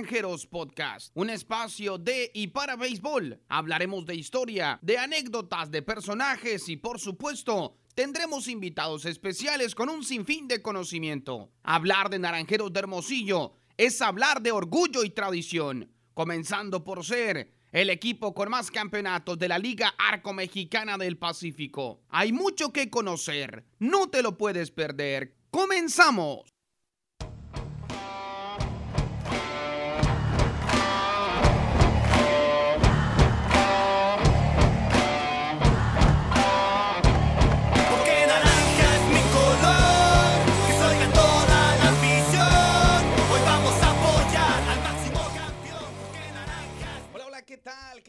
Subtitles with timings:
[0.00, 3.38] Naranjeros Podcast, un espacio de y para béisbol.
[3.50, 10.02] Hablaremos de historia, de anécdotas, de personajes y por supuesto tendremos invitados especiales con un
[10.02, 11.50] sinfín de conocimiento.
[11.62, 17.90] Hablar de Naranjeros de Hermosillo es hablar de orgullo y tradición, comenzando por ser el
[17.90, 22.00] equipo con más campeonatos de la Liga Arco Mexicana del Pacífico.
[22.08, 25.34] Hay mucho que conocer, no te lo puedes perder.
[25.50, 26.59] ¡Comenzamos!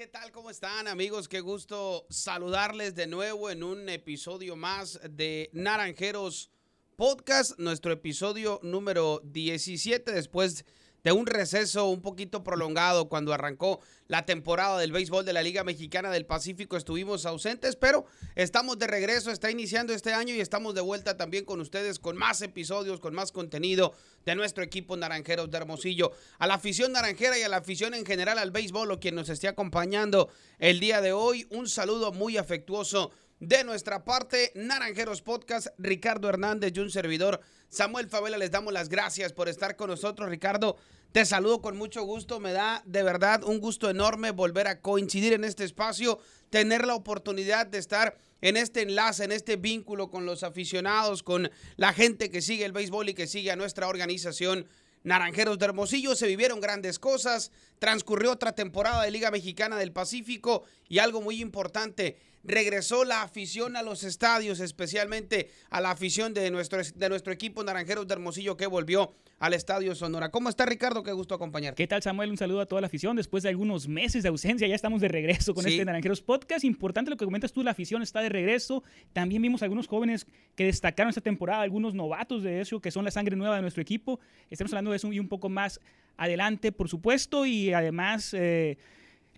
[0.01, 0.31] ¿Qué tal?
[0.31, 1.27] ¿Cómo están amigos?
[1.27, 6.49] Qué gusto saludarles de nuevo en un episodio más de Naranjeros
[6.95, 10.71] Podcast, nuestro episodio número 17 después de
[11.09, 16.11] un receso un poquito prolongado cuando arrancó la temporada del béisbol de la Liga Mexicana
[16.11, 16.77] del Pacífico.
[16.77, 21.45] Estuvimos ausentes, pero estamos de regreso, está iniciando este año y estamos de vuelta también
[21.45, 23.93] con ustedes con más episodios, con más contenido
[24.25, 26.11] de nuestro equipo Naranjeros de Hermosillo.
[26.37, 29.29] A la afición naranjera y a la afición en general al béisbol o quien nos
[29.29, 33.11] esté acompañando el día de hoy, un saludo muy afectuoso
[33.41, 38.87] de nuestra parte, Naranjeros Podcast, Ricardo Hernández y un servidor, Samuel Favela, les damos las
[38.87, 40.29] gracias por estar con nosotros.
[40.29, 40.77] Ricardo,
[41.11, 45.33] te saludo con mucho gusto, me da de verdad un gusto enorme volver a coincidir
[45.33, 46.19] en este espacio,
[46.51, 51.49] tener la oportunidad de estar en este enlace, en este vínculo con los aficionados, con
[51.77, 54.67] la gente que sigue el béisbol y que sigue a nuestra organización.
[55.03, 60.63] Naranjeros de Hermosillo se vivieron grandes cosas, transcurrió otra temporada de Liga Mexicana del Pacífico
[60.87, 66.49] y algo muy importante, regresó la afición a los estadios, especialmente a la afición de
[66.51, 70.29] nuestro, de nuestro equipo Naranjeros de Hermosillo que volvió al Estadio Sonora.
[70.29, 71.03] ¿Cómo está Ricardo?
[71.03, 71.81] Qué gusto acompañarte.
[71.81, 72.29] ¿Qué tal, Samuel?
[72.29, 73.15] Un saludo a toda la afición.
[73.15, 75.71] Después de algunos meses de ausencia, ya estamos de regreso con Sí.
[75.71, 76.63] este Naranjeros Podcast.
[76.63, 78.83] Importante lo que comentas tú, la afición está de regreso.
[79.13, 83.11] También vimos algunos jóvenes que destacaron esta temporada, algunos novatos de eso, que son la
[83.11, 84.19] sangre nueva de nuestro equipo.
[84.49, 85.79] Estamos hablando de eso y un poco más
[86.17, 87.45] adelante, por supuesto.
[87.45, 88.77] Y además, eh,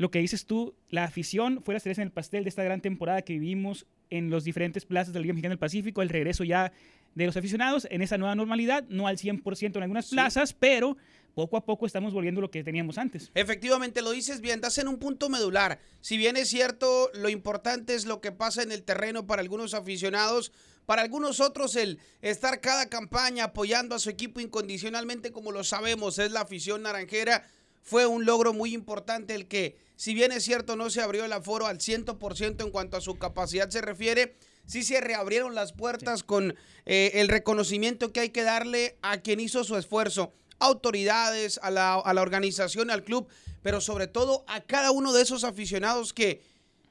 [0.03, 2.81] lo que dices tú, la afición fue la cereza en el pastel de esta gran
[2.81, 6.01] temporada que vivimos en los diferentes plazas de la Liga Mexicana del Pacífico.
[6.01, 6.73] El regreso ya
[7.15, 10.15] de los aficionados en esa nueva normalidad, no al 100% en algunas Sí.
[10.15, 10.97] plazas, pero
[11.35, 13.31] poco a poco estamos volviendo a lo que teníamos antes.
[13.33, 15.79] Efectivamente, lo dices bien, das en un punto medular.
[16.01, 19.73] Si bien es cierto, lo importante es lo que pasa en el terreno para algunos
[19.73, 20.51] aficionados,
[20.85, 26.19] para algunos otros el estar cada campaña apoyando a su equipo incondicionalmente, como lo sabemos,
[26.19, 27.47] es la afición naranjera.
[27.83, 31.33] Fue un logro muy importante el que, si bien es cierto, no se abrió el
[31.33, 34.35] aforo al 100% en cuanto a su capacidad se refiere,
[34.65, 36.55] sí se reabrieron las puertas con
[36.85, 41.95] eh, el reconocimiento que hay que darle a quien hizo su esfuerzo autoridades, a la,
[41.95, 43.27] a la organización, al club,
[43.61, 46.41] pero sobre todo a cada uno de esos aficionados que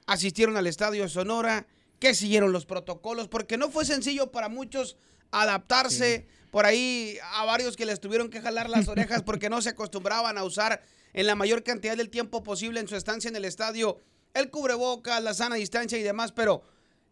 [0.06, 1.66] asistieron al Estadio Sonora,
[1.98, 4.96] que siguieron los protocolos, porque no fue sencillo para muchos
[5.30, 6.26] adaptarse.
[6.52, 10.36] Por ahí a varios que les tuvieron que jalar las orejas porque no se acostumbraban
[10.36, 10.82] a usar
[11.14, 13.98] en la mayor cantidad del tiempo posible en su estancia en el estadio
[14.34, 16.62] el cubrebocas, la sana distancia y demás, pero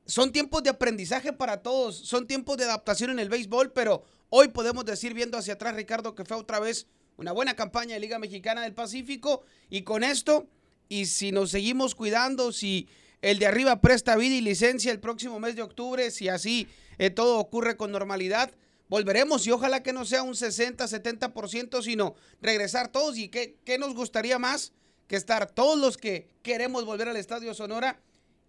[0.04, 4.48] son tiempos de aprendizaje para todos, son tiempos de adaptación en el béisbol, pero hoy
[4.48, 6.86] podemos decir viendo hacia atrás, Ricardo, que fue otra vez
[7.16, 10.48] una buena campaña de Liga Mexicana del Pacífico y con esto,
[10.88, 12.88] y si nos seguimos cuidando, si
[13.22, 16.68] el de arriba presta vida y licencia el próximo mes de octubre, si así
[16.98, 18.50] eh, todo ocurre con normalidad,
[18.90, 23.78] volveremos y ojalá que no sea un 60, 70%, sino regresar todos y qué, qué
[23.78, 24.74] nos gustaría más
[25.06, 27.98] que estar todos los que queremos volver al Estadio Sonora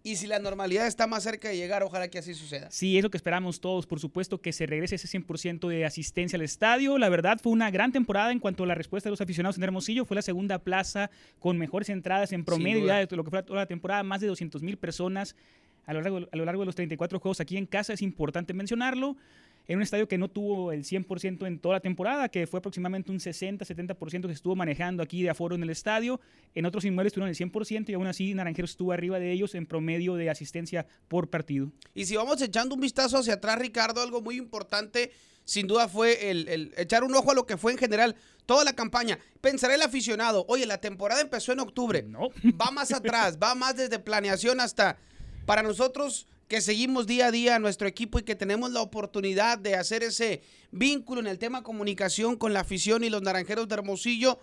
[0.03, 2.71] y si la normalidad está más cerca de llegar, ojalá que así suceda.
[2.71, 6.37] Sí, es lo que esperamos todos, por supuesto, que se regrese ese 100% de asistencia
[6.37, 6.97] al estadio.
[6.97, 9.63] La verdad, fue una gran temporada en cuanto a la respuesta de los aficionados en
[9.63, 10.05] Hermosillo.
[10.05, 13.59] Fue la segunda plaza con mejores entradas en promedio ya de lo que fue toda
[13.59, 15.35] la temporada, más de 200 mil personas
[15.85, 17.93] a lo, largo, a lo largo de los 34 juegos aquí en casa.
[17.93, 19.17] Es importante mencionarlo.
[19.67, 23.11] En un estadio que no tuvo el 100% en toda la temporada, que fue aproximadamente
[23.11, 26.19] un 60-70% que estuvo manejando aquí de aforo en el estadio.
[26.55, 29.65] En otros inmuebles tuvieron el 100% y aún así Naranjeros estuvo arriba de ellos en
[29.65, 31.71] promedio de asistencia por partido.
[31.93, 35.11] Y si vamos echando un vistazo hacia atrás, Ricardo, algo muy importante,
[35.45, 38.15] sin duda fue el, el echar un ojo a lo que fue en general
[38.45, 39.19] toda la campaña.
[39.39, 42.03] Pensará el aficionado, oye, la temporada empezó en octubre.
[42.03, 42.29] No.
[42.61, 44.97] Va más atrás, va más desde planeación hasta
[45.45, 49.57] para nosotros que seguimos día a día a nuestro equipo y que tenemos la oportunidad
[49.57, 53.75] de hacer ese vínculo en el tema comunicación con la afición y los naranjeros de
[53.75, 54.37] Hermosillo.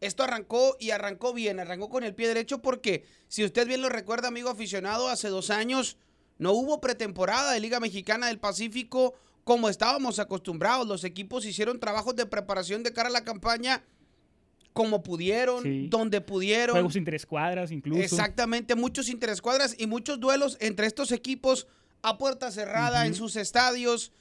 [0.00, 3.88] Esto arrancó y arrancó bien, arrancó con el pie derecho porque si usted bien lo
[3.88, 5.98] recuerda, amigo aficionado, hace dos años
[6.36, 9.14] no hubo pretemporada de Liga Mexicana del Pacífico
[9.44, 10.88] como estábamos acostumbrados.
[10.88, 13.84] Los equipos hicieron trabajos de preparación de cara a la campaña
[14.76, 15.86] como pudieron, Sí.
[15.88, 16.74] donde pudieron.
[16.74, 17.98] Juegos interescuadras incluso.
[18.02, 21.66] Exactamente, muchos interescuadras y muchos duelos entre estos equipos
[22.02, 24.12] a puerta cerrada en sus estadios.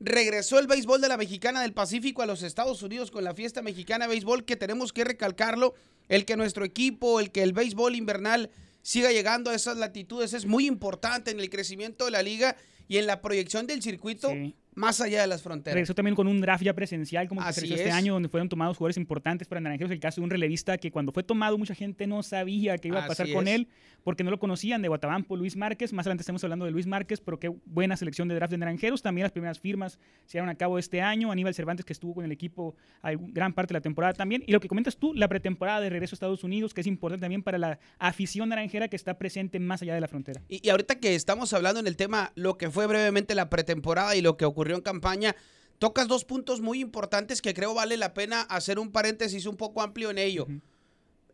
[0.00, 3.62] Regresó el béisbol de la Mexicana del Pacífico a los Estados Unidos con la fiesta
[3.62, 5.72] mexicana de béisbol, que tenemos que recalcarlo,
[6.10, 8.50] el que nuestro equipo, el que el béisbol invernal
[8.82, 12.56] siga llegando a esas latitudes es muy importante en el crecimiento de la liga
[12.88, 14.54] y en la proyección del circuito Sí.
[14.74, 15.74] Más allá de las fronteras.
[15.74, 17.94] Regresó también con un draft ya presencial, como que se este es.
[17.94, 19.90] año, donde fueron tomados jugadores importantes para Naranjeros.
[19.92, 23.04] El caso de un relevista que cuando fue tomado, mucha gente no sabía qué iba
[23.04, 23.54] a pasar Así con es.
[23.54, 23.68] él,
[24.02, 25.92] porque no lo conocían, de Guatabampo, Luis Márquez.
[25.92, 29.02] Más adelante estamos hablando de Luis Márquez, pero qué buena selección de draft de Naranjeros.
[29.02, 31.30] También las primeras firmas se llevaron a cabo este año.
[31.30, 34.42] Aníbal Cervantes, que estuvo con el equipo gran parte de la temporada también.
[34.46, 37.22] Y lo que comentas tú, la pretemporada de regreso a Estados Unidos, que es importante
[37.22, 40.42] también para la afición naranjera que está presente más allá de la frontera.
[40.48, 44.16] Y, y ahorita que estamos hablando en el tema, lo que fue brevemente la pretemporada
[44.16, 45.36] y lo que ocurrió en campaña,
[45.78, 49.82] tocas dos puntos muy importantes que creo vale la pena hacer un paréntesis un poco
[49.82, 50.46] amplio en ello.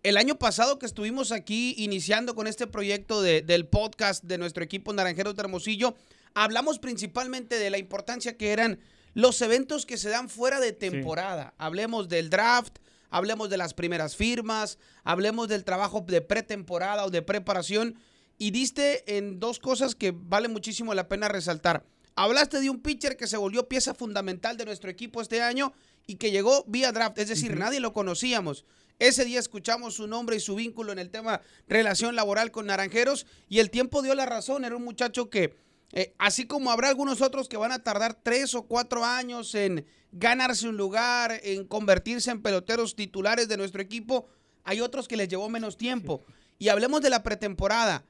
[0.03, 4.65] El año pasado que estuvimos aquí iniciando con este proyecto de- del podcast de nuestro
[4.65, 5.95] equipo Naranjeros de Hermosillo,
[6.35, 8.81] hablamos principalmente de la importancia que eran
[9.13, 11.53] los eventos que se dan fuera de temporada.
[11.59, 12.79] Hablemos del draft,
[13.11, 17.97] hablemos de las primeras firmas, hablemos del trabajo de pretemporada o de preparación.
[18.39, 21.85] Y diste en dos cosas que vale muchísimo la pena resaltar.
[22.17, 25.73] Hablaste de un pitcher que se volvió pieza fundamental de nuestro equipo este año
[26.07, 28.65] y que llegó vía draft, es decir, nadie lo conocíamos.
[28.99, 33.27] Ese día escuchamos su nombre y su vínculo en el tema relación laboral con Naranjeros
[33.49, 34.65] y el tiempo dio la razón.
[34.65, 35.57] Era un muchacho que,
[35.93, 39.87] eh, así como habrá algunos otros que van a tardar tres o cuatro años en
[40.13, 44.27] ganarse un lugar, en convertirse en peloteros titulares de nuestro equipo,
[44.65, 46.23] hay otros que les llevó menos tiempo.
[46.59, 48.05] Y hablemos de la pretemporada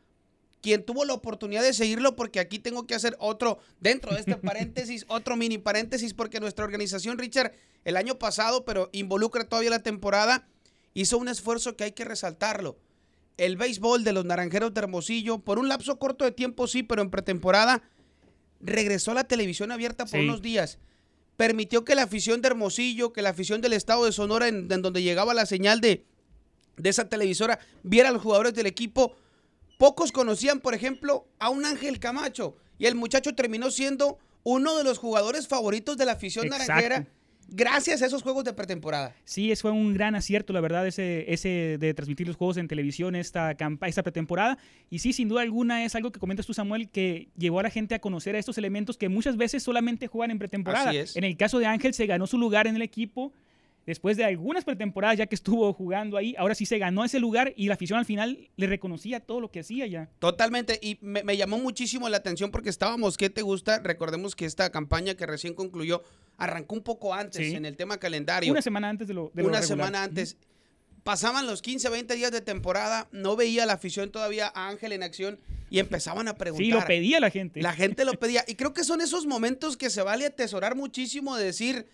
[0.62, 4.36] quien tuvo la oportunidad de seguirlo, porque aquí tengo que hacer otro, dentro de este
[4.36, 7.52] paréntesis, otro mini paréntesis, porque nuestra organización, Richard,
[7.84, 10.46] el año pasado, pero involucra todavía la temporada,
[10.94, 12.76] hizo un esfuerzo que hay que resaltarlo.
[13.38, 17.00] El béisbol de los Naranjeros de Hermosillo, por un lapso corto de tiempo sí, pero
[17.00, 17.82] en pretemporada,
[18.60, 20.26] regresó a la televisión abierta por Sí.
[20.26, 20.78] unos días.
[21.38, 24.82] Permitió que la afición de Hermosillo, que la afición del estado de Sonora, en, en
[24.82, 26.04] donde llegaba la señal de,
[26.76, 29.16] de esa televisora, viera a los jugadores del equipo.
[29.80, 32.54] Pocos conocían, por ejemplo, a un Ángel Camacho.
[32.78, 36.66] Y el muchacho terminó siendo uno de los jugadores favoritos de la afición Exacto.
[36.72, 37.06] naranjera
[37.48, 39.16] gracias a esos juegos de pretemporada.
[39.24, 42.68] Sí, eso fue un gran acierto, la verdad, ese, ese de transmitir los juegos en
[42.68, 44.58] televisión esta, campa esta pretemporada.
[44.90, 47.70] Y sí, sin duda alguna es algo que comentas tú, Samuel, que llevó a la
[47.70, 50.90] gente a conocer a estos elementos que muchas veces solamente juegan en pretemporada.
[50.90, 51.16] Así es.
[51.16, 53.32] En el caso de Ángel, se ganó su lugar en el equipo.
[53.86, 57.52] Después de algunas pretemporadas ya que estuvo jugando ahí, ahora sí se ganó ese lugar
[57.56, 60.08] y la afición al final le reconocía todo lo que hacía ya.
[60.18, 63.78] Totalmente, y me, me llamó muchísimo la atención porque estábamos, ¿qué te gusta?
[63.80, 66.02] Recordemos que esta campaña que recién concluyó
[66.36, 67.54] arrancó un poco antes Sí.
[67.56, 68.52] en el tema calendario.
[68.52, 70.36] Una semana antes de lo de una semana antes.
[71.02, 75.02] Pasaban los 15, 20 días de temporada, no veía la afición todavía a Ángel en
[75.02, 75.40] acción
[75.70, 76.64] y empezaban a preguntar.
[76.66, 77.62] Sí, lo pedía la gente.
[77.62, 78.44] La gente lo pedía.
[78.46, 81.86] Y creo que son esos momentos que se vale atesorar muchísimo de decir,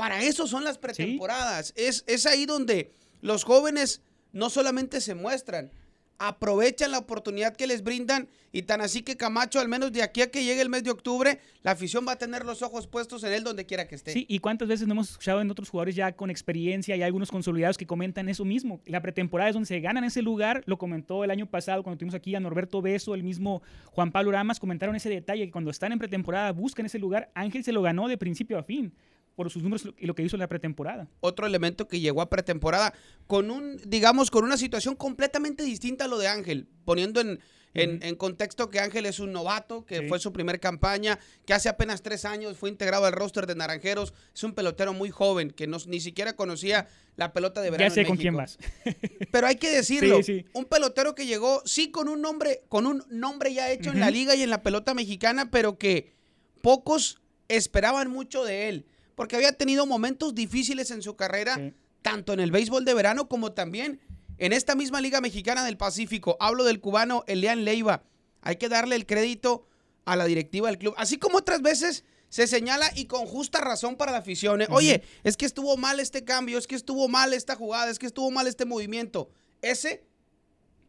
[0.00, 1.74] para eso son las pretemporadas.
[1.76, 4.00] Es, es ahí donde los jóvenes
[4.32, 5.72] no solamente se muestran,
[6.16, 10.22] aprovechan la oportunidad que les brindan y tan así que Camacho, al menos de aquí
[10.22, 13.24] a que llegue el mes de octubre, la afición va a tener los ojos puestos
[13.24, 14.12] en él donde quiera que esté.
[14.14, 17.30] Sí, y cuántas veces no hemos escuchado en otros jugadores ya con experiencia y algunos
[17.30, 18.80] consolidados que comentan eso mismo.
[18.86, 22.14] La pretemporada es donde se ganan ese lugar, lo comentó el año pasado cuando tuvimos
[22.14, 23.60] aquí a Norberto Beso, el mismo
[23.92, 27.30] Juan Pablo Ramas, comentaron ese detalle que cuando están en pretemporada buscan ese lugar.
[27.34, 28.94] Ángel se lo ganó de principio a fin
[29.40, 31.08] por sus números y lo que hizo en la pretemporada.
[31.20, 32.92] otro elemento que llegó a pretemporada
[33.26, 37.40] con un, digamos, con una situación completamente distinta a lo de Ángel, poniendo en,
[37.72, 40.08] en, en contexto que Ángel es un novato, que Sí.
[40.08, 44.12] fue su primer campaña, que hace apenas tres años fue integrado al roster de Naranjeros,
[44.34, 47.88] es un pelotero muy joven, que no, ni siquiera conocía la pelota de verano.
[47.88, 48.58] Ya sé en con quién vas.
[49.32, 50.44] Pero hay que decirlo, Sí, sí.
[50.52, 54.10] un pelotero que llegó, sí, con un nombre, con un nombre ya hecho en la
[54.10, 56.12] liga y en la pelota mexicana, pero que
[56.60, 58.86] pocos esperaban mucho de él,
[59.20, 61.74] porque había tenido momentos difíciles en su carrera, Sí.
[62.00, 64.00] tanto en el béisbol de verano como también
[64.38, 66.38] en esta misma Liga Mexicana del Pacífico.
[66.40, 68.02] Hablo del cubano Elian Leiva.
[68.40, 69.66] Hay que darle el crédito
[70.06, 73.96] a la directiva del club, así como otras veces se señala y con justa razón
[73.96, 74.62] para la afición.
[74.62, 74.66] ¿eh?
[74.70, 78.06] Oye, es que estuvo mal este cambio, es que estuvo mal esta jugada, es que
[78.06, 79.28] estuvo mal este movimiento.
[79.60, 80.02] Ese,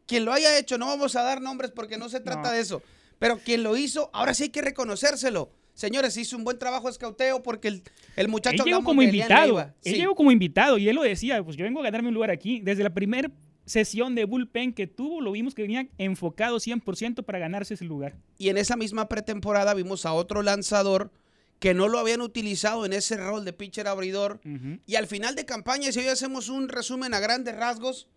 [0.06, 2.52] quien lo haya hecho, no vamos a dar nombres porque no se trata No.
[2.52, 2.82] de eso,
[3.18, 5.50] pero quien lo hizo, ahora sí hay que reconocérselo.
[5.82, 7.82] Señores, hizo un buen trabajo de escauteo porque el,
[8.14, 9.58] el muchacho Él llegó como invitado.
[9.60, 9.94] Él Sí.
[9.94, 12.60] llegó como invitado y él lo decía, pues yo vengo a ganarme un lugar aquí.
[12.60, 13.30] Desde la primera
[13.64, 18.14] sesión de bullpen que tuvo, lo vimos que venía enfocado 100% para ganarse ese lugar.
[18.38, 21.10] Y en esa misma pretemporada vimos a otro lanzador
[21.58, 24.40] que no lo habían utilizado en ese rol de pitcher abridor.
[24.86, 28.08] Y al final de campaña, si hoy hacemos un resumen a grandes rasgos,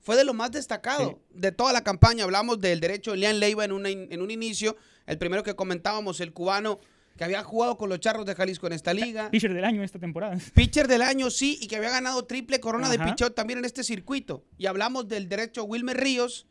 [0.00, 2.22] fue de lo más destacado de toda la campaña.
[2.24, 5.54] Hablamos del derecho de Lian Leiva en, una in- en un inicio, el primero que
[5.54, 6.78] comentábamos, el cubano
[7.18, 9.28] que había jugado con los Charros de Jalisco en esta liga.
[9.30, 10.38] Pitcher del año esta temporada.
[10.54, 13.82] Pitcher del año, sí, y que había ganado triple corona de picheo también en este
[13.82, 14.44] circuito.
[14.56, 16.46] Y hablamos del derecho Wilmer Ríos,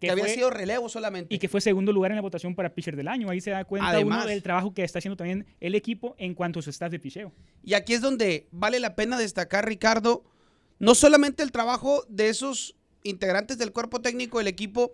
[0.00, 1.34] que, Que había sido relevo solamente.
[1.34, 3.30] Y que fue segundo lugar en la votación para pitcher del año.
[3.30, 4.18] Ahí se da cuenta Además.
[4.18, 6.98] uno del trabajo que está haciendo también el equipo en cuanto a su staff de
[6.98, 7.32] picheo.
[7.62, 10.24] Y aquí es donde vale la pena destacar, Ricardo,
[10.80, 14.92] no solamente el trabajo de esos integrantes del cuerpo técnico del equipo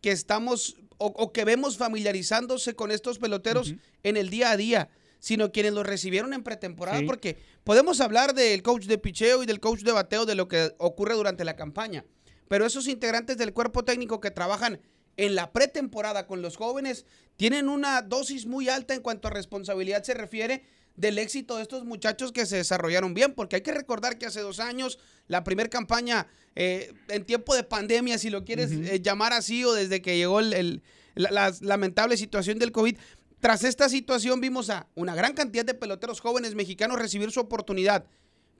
[0.00, 4.88] que estamos o, o que vemos familiarizándose con estos peloteros en el día a día,
[5.18, 7.04] sino quienes los recibieron en pretemporada, Sí.
[7.06, 10.74] porque podemos hablar del coach de picheo y del coach de bateo de lo que
[10.78, 12.04] ocurre durante la campaña,
[12.48, 14.80] pero esos integrantes del cuerpo técnico que trabajan
[15.16, 17.04] en la pretemporada con los jóvenes
[17.36, 20.64] tienen una dosis muy alta en cuanto a responsabilidad se refiere
[20.96, 24.40] del éxito de estos muchachos que se desarrollaron bien, porque hay que recordar que hace
[24.40, 29.32] dos años, la primera campaña eh, en tiempo de pandemia, si lo quieres eh, llamar
[29.32, 30.82] así, o desde que llegó el- el-
[31.14, 32.96] la, la lamentable situación del COVID,
[33.40, 38.04] tras esta situación vimos a una gran cantidad de peloteros jóvenes mexicanos recibir su oportunidad,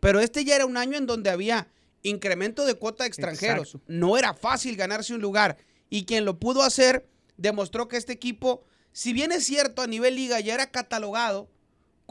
[0.00, 1.68] pero este ya era un año en donde había
[2.02, 3.68] incremento de cuota de extranjeros.
[3.74, 3.84] Exacto.
[3.86, 5.56] No era fácil ganarse un lugar
[5.88, 10.16] y quien lo pudo hacer demostró que este equipo, si bien es cierto a nivel
[10.16, 11.48] liga ya era catalogado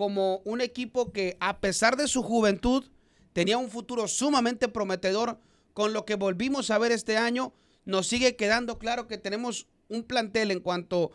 [0.01, 2.85] como un equipo que a pesar de su juventud
[3.33, 5.37] tenía un futuro sumamente prometedor,
[5.75, 7.53] con lo que volvimos a ver este año,
[7.85, 11.11] nos sigue quedando claro que tenemos un plantel en cuanto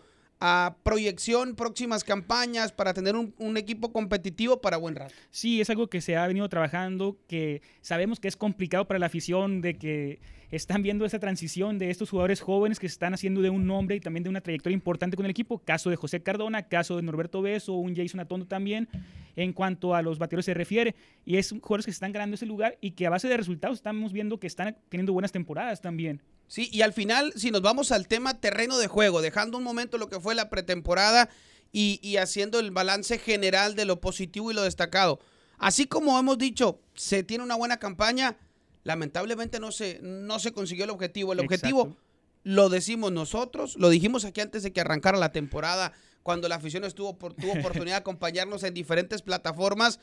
[0.83, 5.15] proyección, próximas campañas para tener un, un equipo competitivo para buen rato.
[5.31, 9.07] Sí, es algo que se ha venido trabajando, que sabemos que es complicado para la
[9.07, 13.43] afición, de que están viendo esa transición de estos jugadores jóvenes que se están haciendo
[13.43, 15.59] de un nombre y también de una trayectoria importante con el equipo.
[15.59, 18.89] Caso de José Cardona, caso de Norberto Beso, un Jason Atondo también,
[19.35, 20.95] en cuanto a los bateadores se refiere.
[21.25, 23.79] Y es jugadores que se están ganando ese lugar y que a base de resultados
[23.79, 26.23] estamos viendo que están teniendo buenas temporadas también.
[26.49, 29.99] Sí, y al final, si nos vamos al tema terreno de juego, dejando un momento
[29.99, 31.29] lo que fue la pretemporada
[31.73, 35.19] y, y haciendo el balance general de lo positivo y lo destacado.
[35.59, 38.37] Así como hemos dicho, se tiene una buena campaña,
[38.85, 41.33] lamentablemente no se, no se consiguió el objetivo.
[41.33, 41.97] El objetivo
[42.45, 45.93] lo decimos nosotros, lo dijimos aquí antes de que arrancara la temporada,
[46.27, 50.01] cuando la afición estuvo por, tuvo oportunidad de acompañarnos en diferentes plataformas.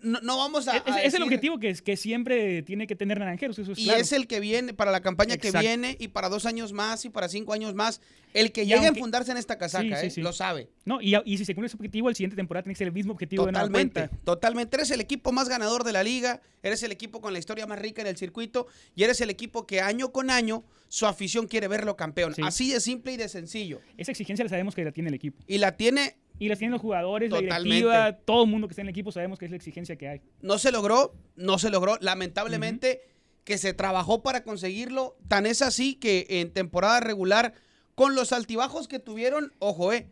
[0.00, 0.78] No, no vamos a...
[0.78, 3.84] Es, a es el objetivo que, que siempre tiene que tener Naranjeros, eso es y
[3.84, 4.00] claro.
[4.00, 7.10] es el que viene para la campaña que viene y para dos años más y
[7.10, 8.00] para cinco años más.
[8.32, 10.10] El que llegue a enfundarse en esta casaca, Sí, sí, ¿eh?
[10.10, 10.22] sí.
[10.22, 10.70] lo sabe.
[10.86, 12.94] No, y, y si se cumple ese objetivo, el siguiente temporada tiene que ser el
[12.94, 14.76] mismo objetivo de nueva Totalmente, totalmente.
[14.76, 17.78] Eres el equipo más ganador de la liga, eres el equipo con la historia más
[17.78, 21.68] rica en el circuito y eres el equipo que año con año su afición quiere
[21.68, 22.34] verlo campeón.
[22.34, 22.42] Sí.
[22.44, 23.80] Así de simple y de sencillo.
[23.96, 25.42] Esa exigencia la sabemos que la tiene el equipo.
[25.46, 27.76] Y la tiene, Y la tienen los jugadores, la Totalmente.
[27.76, 30.06] directiva, todo el mundo que está en el equipo sabemos que es la exigencia que
[30.08, 30.20] hay.
[30.42, 31.96] no se logró, no se logró.
[32.00, 33.00] Lamentablemente
[33.44, 35.16] que se trabajó para conseguirlo.
[35.28, 37.54] Tan es así que en temporada regular,
[37.94, 40.08] con los altibajos que tuvieron, ojo, eh,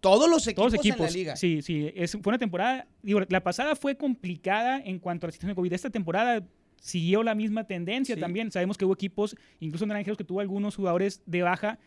[0.00, 1.00] todos los equipos, Todos los equipos.
[1.00, 1.36] en la liga.
[1.36, 1.92] Sí, sí.
[1.94, 2.86] Es, fue una temporada.
[3.02, 5.72] Digo, la pasada fue complicada en cuanto a la situación de COVID.
[5.72, 6.46] Esta temporada
[6.80, 8.20] siguió la misma tendencia Sí.
[8.20, 8.50] también.
[8.50, 11.78] Sabemos que hubo equipos, incluso Naranjeros, que tuvo algunos jugadores de baja,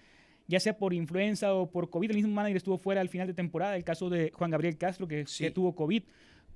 [0.50, 2.10] ya sea por influenza o por COVID.
[2.10, 3.75] El mismo manager estuvo fuera al final de temporada.
[3.77, 5.44] El caso de Juan Gabriel Castro, que, Sí.
[5.46, 6.03] que tuvo COVID.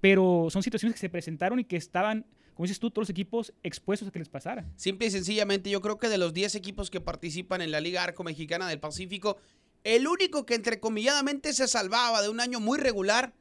[0.01, 3.53] Pero son situaciones que se presentaron y que estaban, como dices tú, todos los equipos
[3.63, 4.65] expuestos a que les pasara.
[4.75, 8.03] Simple y sencillamente, yo creo que de los 10 equipos que participan en la Liga
[8.03, 9.37] Arco Mexicana del Pacífico,
[9.83, 13.33] el único que entrecomilladamente se salvaba de un año muy regular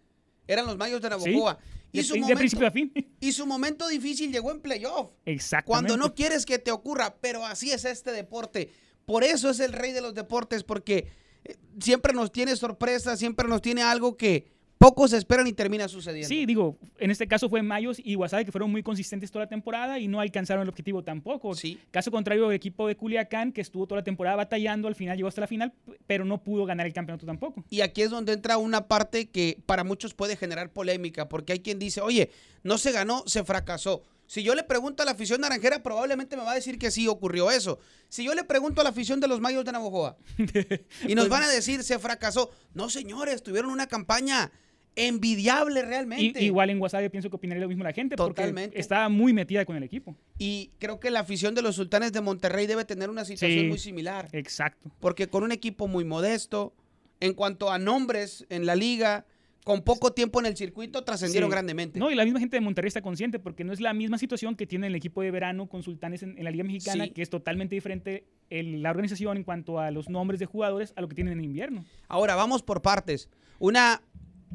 [0.46, 1.58] eran los Mayos de Navojoa.
[1.92, 2.92] Y, su de momento, principio a fin.
[3.20, 5.10] y su momento difícil llegó en playoff.
[5.26, 5.66] Exactamente.
[5.66, 8.70] Cuando no quieres que te ocurra, pero así es este deporte.
[9.06, 11.08] Por eso es el rey de los deportes, porque
[11.44, 14.46] eh, siempre nos tiene sorpresas, siempre nos tiene algo que
[14.82, 16.26] pocos esperan y termina sucediendo.
[16.28, 19.48] Sí, digo, en este caso fue Mayos y Guasave que fueron muy consistentes toda la
[19.48, 21.54] temporada y no alcanzaron el objetivo tampoco.
[21.54, 21.78] Sí.
[21.92, 25.28] Caso contrario, el equipo de Culiacán, que estuvo toda la temporada batallando, al final llegó
[25.28, 25.72] hasta la final,
[26.08, 27.64] pero no pudo ganar el campeonato tampoco.
[27.70, 31.60] Y aquí es donde entra una parte que para muchos puede generar polémica, porque hay
[31.60, 32.30] quien dice, oye,
[32.64, 34.02] no se ganó, se fracasó.
[34.32, 37.06] Si yo le pregunto a la afición naranjera, probablemente me va a decir que sí
[37.06, 37.78] ocurrió eso.
[38.08, 40.16] Si yo le pregunto a la afición de los Mayos de Navojoa
[41.06, 42.50] y nos van a decir, se fracasó.
[42.72, 44.50] No, señores, tuvieron una campaña
[44.96, 46.42] envidiable Y- realmente.
[46.42, 48.68] igual en Guasave pienso que opinaría lo mismo la gente, Totalmente.
[48.70, 50.16] porque estaba muy metida con el equipo.
[50.38, 53.68] Y creo que la afición de los Sultanes de Monterrey debe tener una situación Sí.
[53.68, 54.30] muy similar.
[54.32, 54.90] Exacto.
[54.98, 56.72] Porque con un equipo muy modesto,
[57.20, 59.26] en cuanto a nombres en la liga,
[59.64, 61.52] con poco tiempo en el circuito, trascendieron Sí.
[61.52, 61.98] grandemente.
[62.00, 64.56] No, y la misma gente de Monterrey está consciente, porque no es la misma situación
[64.56, 67.10] que tiene el equipo de verano con Sultanes en, en la Liga Mexicana, Sí.
[67.10, 71.00] que es totalmente diferente el- la organización en cuanto a los nombres de jugadores a
[71.00, 71.84] lo que tienen en invierno.
[72.08, 73.28] Ahora, vamos por partes.
[73.60, 74.02] Una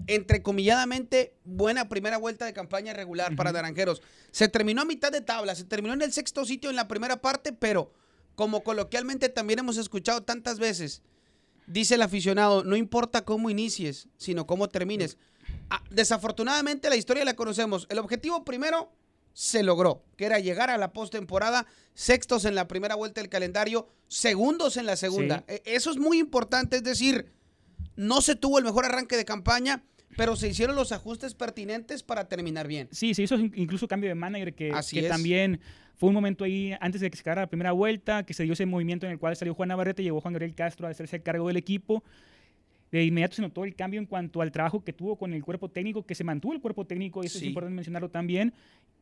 [0.08, 4.02] entrecomilladamente, buena primera vuelta de campaña regular para Naranjeros.
[4.32, 7.22] Se terminó a mitad de tabla, se terminó en el sexto sitio en la primera
[7.22, 7.92] parte, pero
[8.36, 11.02] como coloquialmente también hemos escuchado tantas veces,
[11.68, 15.18] dice el aficionado, no importa cómo inicies, sino cómo termines.
[15.70, 17.86] Ah, desafortunadamente la historia la conocemos.
[17.90, 18.92] El objetivo primero
[19.34, 23.88] se logró, que era llegar a la postemporada, sextos en la primera vuelta del calendario,
[24.08, 25.44] segundos en la segunda.
[25.48, 25.56] Sí.
[25.56, 27.32] E- Eso es muy importante, es decir,
[27.96, 29.84] no se tuvo el mejor arranque de campaña,
[30.16, 32.90] pero se hicieron los ajustes pertinentes para terminar bien.
[32.92, 35.12] Sí, se hizo in- incluso cambio de manager que, Así que es.
[35.12, 35.62] también
[35.98, 38.54] fue un momento ahí antes de que se acabara la primera vuelta, que se dio
[38.54, 41.22] ese movimiento en el cual salió Juan Navarrete y llegó Juan Gabriel Castro a hacerse
[41.22, 42.04] cargo del equipo.
[42.92, 45.70] De inmediato se notó el cambio en cuanto al trabajo que tuvo con el cuerpo
[45.70, 47.46] técnico, que se mantuvo el cuerpo técnico, y eso Sí.
[47.46, 48.54] es importante mencionarlo también.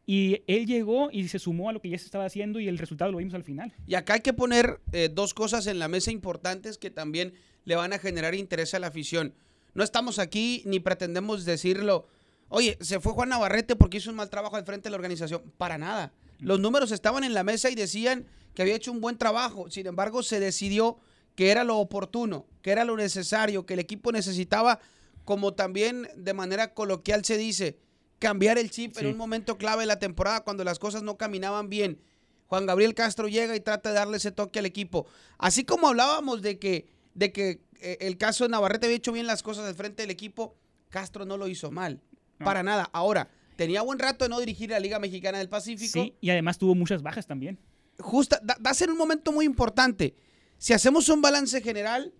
[0.08, 2.78] Y él llegó y se sumó a lo que ya se estaba haciendo y el
[2.78, 3.74] resultado lo vimos al final.
[3.86, 7.34] Y acá hay que poner eh, dos cosas en la mesa importantes que también
[7.66, 9.34] le van a generar interés a la afición.
[9.74, 12.08] No estamos aquí ni pretendemos decirlo.
[12.50, 15.42] Oye, se fue Juan Navarrete porque hizo un mal trabajo al frente de la organización.
[15.58, 16.14] Para nada.
[16.40, 19.70] Los números estaban en la mesa y decían que había hecho un buen trabajo.
[19.70, 20.98] Sin embargo, se decidió
[21.36, 24.80] que era lo oportuno, que era lo necesario, que el equipo necesitaba,
[25.26, 27.78] como también de manera coloquial se dice,
[28.20, 31.70] cambiar el chip en un momento clave de la temporada cuando las cosas no caminaban
[31.70, 32.00] bien.
[32.48, 35.08] Juan Gabriel Castro llega y trata de darle ese toque al equipo.
[35.38, 39.28] Así como hablábamos de que, de que eh, el caso de Navarrete había hecho bien
[39.28, 40.56] las cosas al frente del equipo,
[40.90, 42.02] Castro no lo hizo mal.
[42.38, 42.46] No.
[42.46, 42.90] Para nada.
[42.94, 45.94] Ahora, tenía buen rato de no dirigir la Liga Mexicana del Pacífico.
[45.94, 47.60] Sí, y además tuvo muchas bajas también.
[48.00, 50.16] Justa, da, va a ser un momento muy importante.
[50.58, 52.14] Si hacemos un balance general,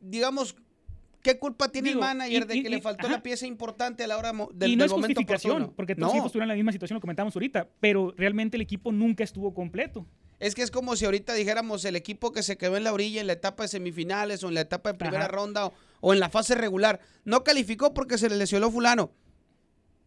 [0.00, 0.56] digamos,
[1.22, 4.04] ¿qué culpa tiene Digo, el manager y- de y- que le faltó la pieza importante
[4.04, 5.76] a la hora del, y no del es momento justificación, oportuno?
[5.76, 5.98] porque no.
[6.00, 8.92] todos los equipos estuvieron en la misma situación, lo comentamos ahorita, pero realmente el equipo
[8.92, 10.06] nunca estuvo completo.
[10.38, 13.22] Es que es como si ahorita dijéramos el equipo que se quedó en la orilla
[13.22, 15.28] en la etapa de semifinales o en la etapa de primera Ajá.
[15.32, 15.72] ronda o,
[16.02, 17.00] o en la fase regular.
[17.24, 19.12] No calificó porque se le lesionó fulano.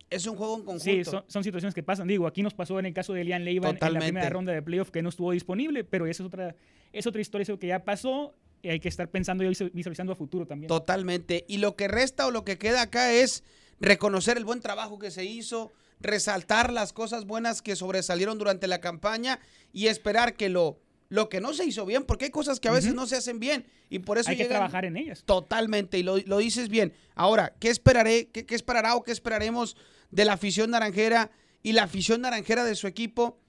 [0.10, 0.84] Es un juego en conjunto.
[0.84, 2.08] Sí, son, son situaciones que pasan.
[2.08, 4.62] Digo, aquí nos pasó en el caso de Elian Leiva en- la primera ronda de
[4.62, 6.56] playoff que no estuvo disponible, pero esa es otra,
[6.94, 10.12] es otra historia, eso que ya pasó y hay que estar pensando y visu- visualizando
[10.14, 10.68] a futuro también.
[10.68, 11.46] Totalmente.
[11.48, 13.44] Y lo que resta o lo que queda acá es
[13.80, 18.82] reconocer el buen trabajo que se hizo, resaltar las cosas buenas que sobresalieron durante la
[18.82, 19.40] campaña
[19.72, 22.72] y esperar que lo, lo que no se hizo bien, porque hay cosas que a
[22.72, 25.24] veces no se hacen bien y por eso hay que trabajar en ellas.
[25.26, 26.94] Totalmente, y lo, lo dices bien.
[27.16, 29.78] Ahora, ¿qué esperaré, qué, qué esperará o qué esperaremos
[30.12, 33.40] de la afición naranjera y la afición naranjera de su equipo?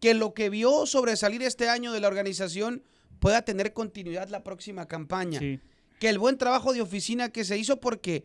[0.00, 2.82] Que lo que vio sobresalir este año de la organización
[3.18, 5.38] pueda tener continuidad la próxima campaña.
[5.38, 5.60] Sí.
[5.98, 8.24] Que el buen trabajo de oficina que se hizo, porque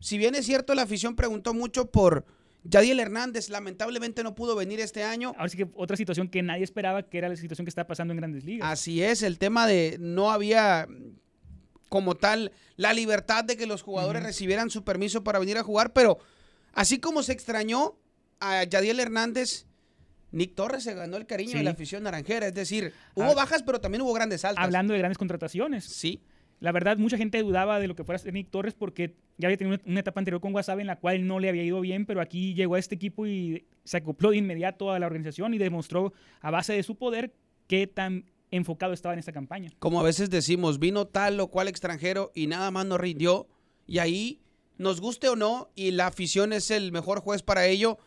[0.00, 2.26] si bien es cierto, la afición preguntó mucho por
[2.64, 5.34] Yadiel Hernández, lamentablemente no pudo venir este año.
[5.36, 8.12] Ahora sí que otra situación que nadie esperaba, que era la situación que está pasando
[8.12, 8.68] en Grandes Ligas.
[8.70, 10.88] Así es, el tema de no había
[11.88, 15.92] como tal la libertad de que los jugadores recibieran su permiso para venir a jugar,
[15.92, 16.18] pero
[16.74, 17.96] así como se extrañó
[18.40, 19.66] a Yadiel Hernández,
[20.32, 23.34] Nick Torres se ganó el cariño de la afición naranjera, es decir, hubo Ah.
[23.34, 24.64] bajas, pero también hubo grandes altas.
[24.64, 25.84] Hablando de grandes contrataciones.
[25.84, 26.20] Sí,
[26.60, 29.78] La verdad, mucha gente dudaba de lo que fuera Nick Torres porque ya había tenido
[29.84, 32.54] una, etapa anterior con Guasave en la cual no le había ido bien, pero aquí
[32.54, 36.50] llegó a este equipo y se acopló de inmediato a la organización y demostró a
[36.50, 37.34] base de su poder
[37.66, 39.72] qué tan enfocado estaba en esta campaña.
[39.78, 43.46] como a veces decimos, vino tal o cual extranjero y nada más nos rindió,
[43.86, 44.40] y ahí,
[44.78, 47.98] nos guste o no, y la afición es el mejor juez para ello,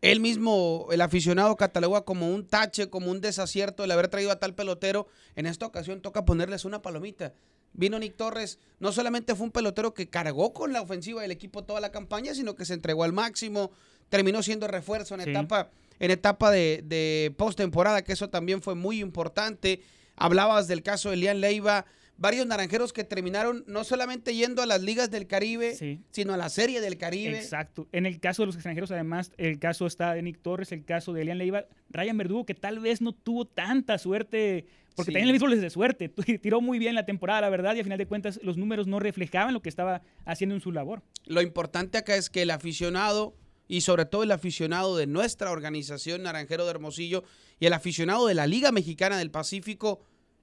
[0.00, 4.38] él mismo, el aficionado, cataloga como un tache, como un desacierto el haber traído a
[4.38, 5.06] tal pelotero.
[5.34, 7.32] En esta ocasión toca ponerles una palomita.
[7.72, 11.64] Vino Nick Torres, no solamente fue un pelotero que cargó con la ofensiva del equipo
[11.64, 13.70] toda la campaña, sino que se entregó al máximo,
[14.10, 15.30] terminó siendo refuerzo en Sí.
[15.30, 19.80] etapa, en etapa de, de postemporada, que eso también fue muy importante.
[20.16, 24.82] Hablabas del caso de Elian Leiva, varios naranjeros que terminaron no solamente yendo a las
[24.82, 26.00] ligas del Caribe, Sí.
[26.10, 27.36] sino a la Serie del Caribe.
[27.38, 27.88] Exacto.
[27.92, 31.12] En el caso de los extranjeros, además, el caso está de Nick Torres, el caso
[31.12, 35.14] de Elian Leiva, Ryan Verdugo, que tal vez no tuvo tanta suerte, porque Sí.
[35.14, 36.08] también le mismo les de suerte.
[36.40, 39.00] Tiró muy bien la temporada, la verdad, y a final de cuentas los números no
[39.00, 41.02] reflejaban lo que estaba haciendo en su labor.
[41.26, 43.34] Lo importante acá es que el aficionado
[43.66, 47.24] y sobre todo el aficionado de nuestra organización Naranjero de Hermosillo
[47.58, 50.00] y el aficionado de la Liga Mexicana del Pacífico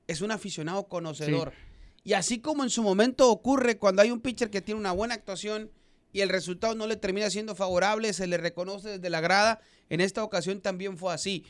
[0.07, 1.53] es un aficionado conocedor.
[2.03, 5.13] Y así como en su momento ocurre cuando hay un pitcher que tiene una buena
[5.13, 5.69] actuación
[6.13, 10.01] y el resultado no le termina siendo favorable, se le reconoce desde la grada, en
[10.01, 11.45] esta ocasión también fue así.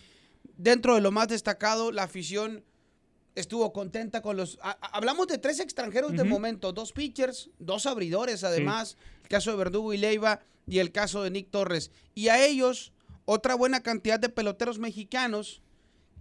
[0.57, 2.63] Dentro de lo más destacado, la afición
[3.33, 4.59] estuvo contenta con los...
[4.61, 9.57] a- hablamos de tres extranjeros de momento, dos pitchers, dos abridores además, el caso de
[9.57, 11.91] Verdugo y Leiva y el caso de Nick Torres.
[12.13, 12.91] Y a ellos,
[13.25, 15.61] otra buena cantidad de peloteros mexicanos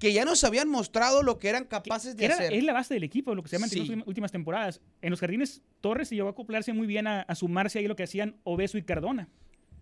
[0.00, 2.52] que ya nos habían mostrado lo que eran capaces de Era- hacer.
[2.54, 3.78] es la base del equipo, lo que se llama Sí.
[3.92, 4.80] en las últimas temporadas.
[5.02, 7.94] En los jardines, Torres se llevó a acoplarse muy bien a, a sumarse ahí lo
[7.94, 9.28] que hacían Obeso y Cardona.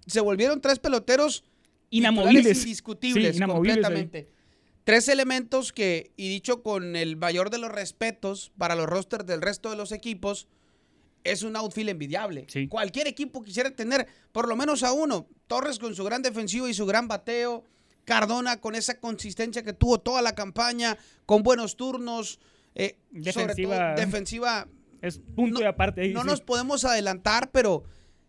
[0.06, 1.44] Se volvieron tres peloteros
[1.90, 2.62] Inamovibles.
[2.64, 3.82] indiscutibles, Sí, inamovibles ahí.
[3.82, 4.28] completamente.
[4.84, 9.40] Tres elementos que, y dicho con el mayor de los respetos para los rosters del
[9.42, 10.48] resto de los equipos,
[11.24, 12.46] es un outfield envidiable.
[12.48, 12.68] Sí.
[12.68, 15.28] Cualquier equipo quisiera tener por lo menos a uno.
[15.46, 17.64] Torres con su gran defensivo y su gran bateo.
[18.08, 22.40] Cardona con esa consistencia que tuvo toda la campaña, con buenos turnos.
[22.74, 23.94] eh, sobre todo Defensiva.
[23.94, 24.68] defensiva
[25.02, 26.00] Es punto No- y aparte.
[26.02, 26.26] ahí, no sí.
[26.28, 27.82] nos podemos adelantar, pero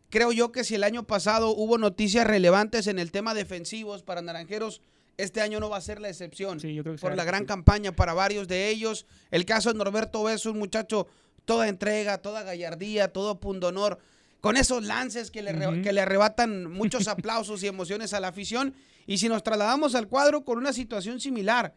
[0.10, 4.22] creo yo que si el año pasado hubo noticias relevantes en el tema defensivos para
[4.22, 4.82] Naranjeros,
[5.18, 6.60] este año no va a ser la excepción.
[6.60, 7.48] Sí, yo creo que por la gran sí.
[7.48, 9.06] campaña para varios de ellos.
[9.32, 11.08] El caso de Norberto Beso, un muchacho
[11.46, 14.00] toda entrega, toda gallardía, todo pundonor.
[14.42, 18.74] Con esos lances que le, que le arrebatan muchos aplausos y emociones a la afición.
[19.06, 21.74] Y si nos trasladamos al cuadro con una situación similar,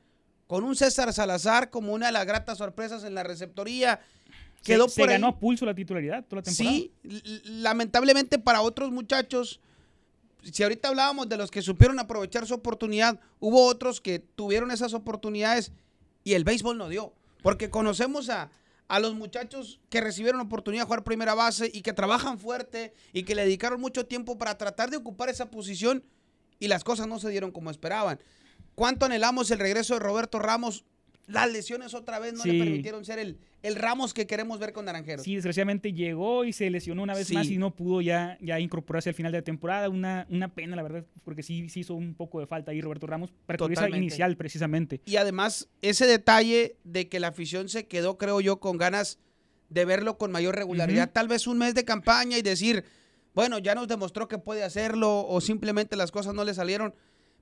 [0.46, 4.00] con un César Salazar como una de las gratas sorpresas en la receptoría,
[4.62, 6.76] quedó se, por ganó a pulso la titularidad toda la temporada.
[6.76, 6.92] Sí,
[7.44, 9.60] lamentablemente para otros muchachos,
[10.42, 14.94] si ahorita hablábamos de los que supieron aprovechar su oportunidad, hubo otros que tuvieron esas
[14.94, 15.72] oportunidades
[16.24, 17.12] y el béisbol no dio.
[17.42, 18.50] Porque conocemos a,
[18.92, 23.22] a los muchachos que recibieron oportunidad de jugar primera base y que trabajan fuerte y
[23.22, 26.04] que le dedicaron mucho tiempo para tratar de ocupar esa posición
[26.58, 28.20] y las cosas no se dieron como esperaban.
[28.74, 30.84] ¿Cuánto anhelamos el regreso de Roberto Ramos?
[31.26, 34.84] Las lesiones otra vez no le permitieron ser el, el Ramos que queremos ver con
[34.84, 35.24] Naranjeros.
[35.24, 37.34] Sí, desgraciadamente llegó y se lesionó una vez Sí.
[37.34, 39.88] más y no pudo ya, ya incorporarse al final de la temporada.
[39.88, 43.06] Una, una pena, la verdad, porque sí, sí hizo un poco de falta ahí Roberto
[43.06, 43.96] Ramos para Totalmente.
[43.98, 45.00] inicial precisamente.
[45.06, 49.18] Y además, ese detalle de que la afición se quedó, creo yo, con ganas
[49.68, 51.10] de verlo con mayor regularidad.
[51.12, 52.84] Tal vez un mes de campaña y decir,
[53.34, 56.94] bueno, ya nos demostró que puede hacerlo o simplemente las cosas no le salieron.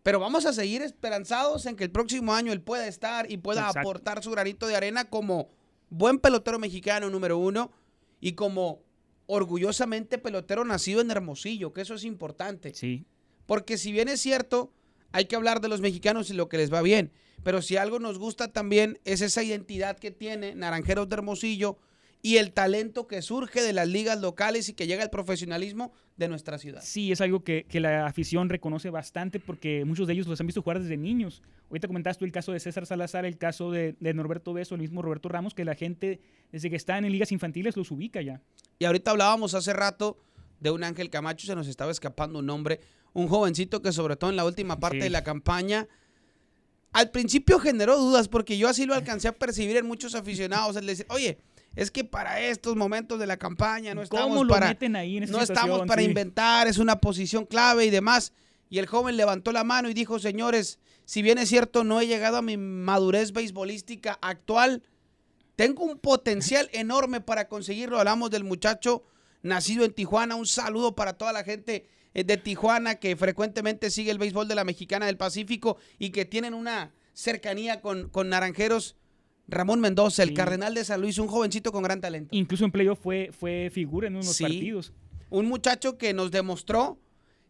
[0.03, 3.63] Pero vamos a seguir esperanzados en que el próximo año él pueda estar y pueda
[3.63, 3.81] Exacto.
[3.81, 5.49] aportar su granito de arena como
[5.91, 7.71] buen pelotero mexicano número uno
[8.21, 8.83] y como
[9.27, 12.75] orgullosamente pelotero nacido en Hermosillo, que eso es importante.
[12.75, 13.05] Sí,
[13.47, 14.73] Porque si bien es cierto,
[15.13, 17.13] hay que hablar de los mexicanos y lo que les va bien.
[17.43, 21.79] Pero si algo nos gusta también es esa identidad que tiene Naranjeros de Hermosillo
[22.23, 26.29] y el talento que surge de las ligas locales y que llega al profesionalismo de
[26.29, 26.83] nuestra ciudad.
[26.85, 30.47] sí, es algo que, que la afición reconoce bastante porque muchos de ellos los han
[30.47, 31.41] visto jugar desde niños.
[31.71, 34.83] Ahorita comentaste tú el caso de César Salazar, el caso de, de Norberto Beso, el
[34.83, 36.21] mismo Roberto Ramos, que la gente
[36.53, 38.43] desde que están en ligas infantiles los ubica ya.
[38.79, 40.19] Y ahorita hablábamos hace rato
[40.61, 42.81] de un Ángel Camacho, se nos estaba escapando un nombre,
[43.15, 45.05] un jovencito que sobre todo en la última parte Sí.
[45.05, 45.89] de la campaña,
[46.93, 51.07] al principio generó dudas porque yo así lo alcancé a percibir en muchos aficionados, decir,
[51.09, 51.39] oye,
[51.77, 54.69] es que para estos momentos de la campaña no estamos ¿Cómo lo para...
[54.69, 55.89] meten ahí en esa no estamos situación?
[55.89, 56.09] para Sí.
[56.09, 58.33] inventar, es una posición clave y demás.
[58.69, 62.07] Y el joven levantó la mano y dijo, señores, si bien es cierto, no he
[62.07, 64.83] llegado a mi madurez beisbolística actual,
[65.57, 67.99] tengo un potencial enorme para conseguirlo.
[67.99, 69.05] Hablamos del muchacho
[69.43, 70.35] nacido en Tijuana.
[70.37, 74.55] Un saludo para toda la gente eh, de Tijuana que frecuentemente sigue el béisbol de
[74.55, 78.97] la Mexicana del Pacífico y que tienen una cercanía con, con Naranjeros.
[79.51, 80.35] Ramón Mendoza, el Sí.
[80.35, 82.35] cardenal de San Luis, un jovencito con gran talento.
[82.35, 84.45] Incluso en playoff fue, fue figura en unos Sí.
[84.45, 84.93] partidos.
[85.33, 86.99] un muchacho que nos demostró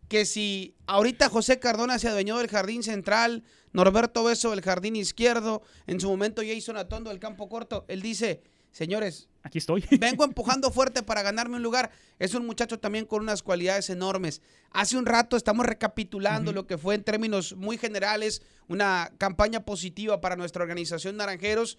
[0.08, 5.62] que si ahorita José Cardona se adueñó del jardín central, Norberto Beso del jardín izquierdo,
[5.86, 9.84] en su momento Jason Atondo del campo corto, él dice, señores, Aquí estoy.
[9.98, 11.90] vengo empujando fuerte para ganarme un lugar.
[12.18, 14.42] Es un muchacho también con unas cualidades enormes.
[14.70, 20.20] Hace un rato estamos recapitulando lo que fue en términos muy generales una campaña positiva
[20.20, 21.78] para nuestra organización Naranjeros.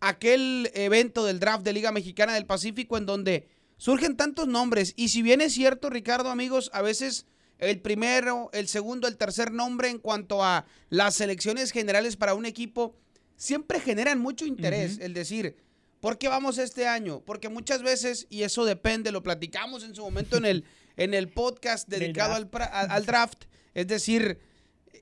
[0.00, 4.92] Aquel evento del draft de Liga Mexicana del Pacífico en donde surgen tantos nombres.
[4.96, 7.26] Y si bien es cierto, Ricardo, amigos, a veces
[7.58, 12.46] el primero, el segundo, el tercer nombre en cuanto a las selecciones generales para un
[12.46, 12.94] equipo
[13.36, 14.96] siempre generan mucho interés.
[14.96, 15.04] Ujú.
[15.04, 15.56] El decir,
[16.00, 17.20] ¿por qué vamos este año?
[17.24, 20.64] Porque muchas veces, y eso depende, lo platicamos en su momento en el,
[20.96, 22.54] en el podcast dedicado al, draft.
[22.54, 24.38] pra- al- al draft, es decir,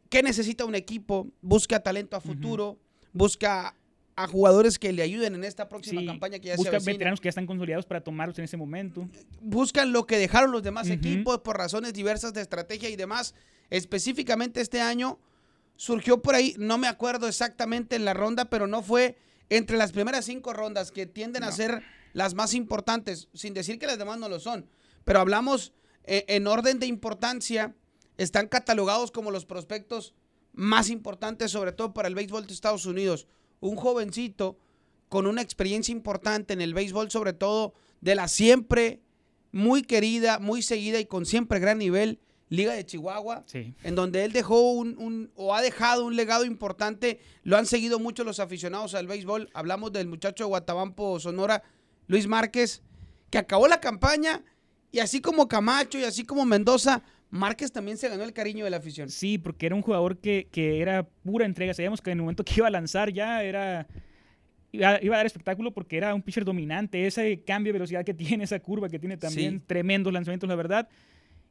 [0.08, 1.28] ¿qué necesita un equipo?
[1.42, 2.78] Busca talento a futuro,
[3.12, 3.74] busca
[4.18, 6.92] a jugadores que le ayuden en esta próxima Sí, campaña que ya se busca avecina
[6.94, 9.06] veteranos que ya están consolidados para tomarlos en ese momento.
[9.42, 13.34] buscan lo que dejaron los demás equipos por razones diversas de estrategia y demás.
[13.68, 15.18] Específicamente este año
[15.76, 19.18] surgió por ahí, no me acuerdo exactamente en la ronda, pero no fue
[19.50, 21.82] entre las primeras cinco rondas que tienden a ser
[22.12, 24.68] las más importantes, sin decir que las demás no lo son.
[25.04, 25.72] Pero hablamos
[26.04, 27.74] eh, en orden de importancia,
[28.16, 30.14] están catalogados como los prospectos
[30.52, 33.26] más importantes, sobre todo para el béisbol de Estados Unidos.
[33.60, 34.58] Un jovencito
[35.08, 39.02] con una experiencia importante en el béisbol, sobre todo de la siempre
[39.52, 43.74] muy querida, muy seguida y con siempre gran nivel, Liga de Chihuahua, Sí.
[43.82, 47.18] en donde él dejó un, un- o ha dejado un legado importante.
[47.42, 49.50] Lo han seguido mucho los aficionados al béisbol.
[49.52, 51.62] Hablamos del muchacho de Guatabampo, Sonora,
[52.06, 52.82] Luis Márquez,
[53.30, 54.44] que acabó la campaña
[54.92, 58.70] y así como Camacho y así como Mendoza, Márquez también se ganó el cariño de
[58.70, 59.10] la afición.
[59.10, 61.74] Sí, porque era un jugador que, que era pura entrega.
[61.74, 63.88] Sabíamos que en el momento que iba a lanzar ya era.
[64.72, 67.06] Iba, iba a dar espectáculo porque era un pitcher dominante.
[67.06, 69.64] Ese cambio de velocidad que tiene, esa curva que tiene también, Sí.
[69.66, 70.88] tremendos lanzamientos, la verdad.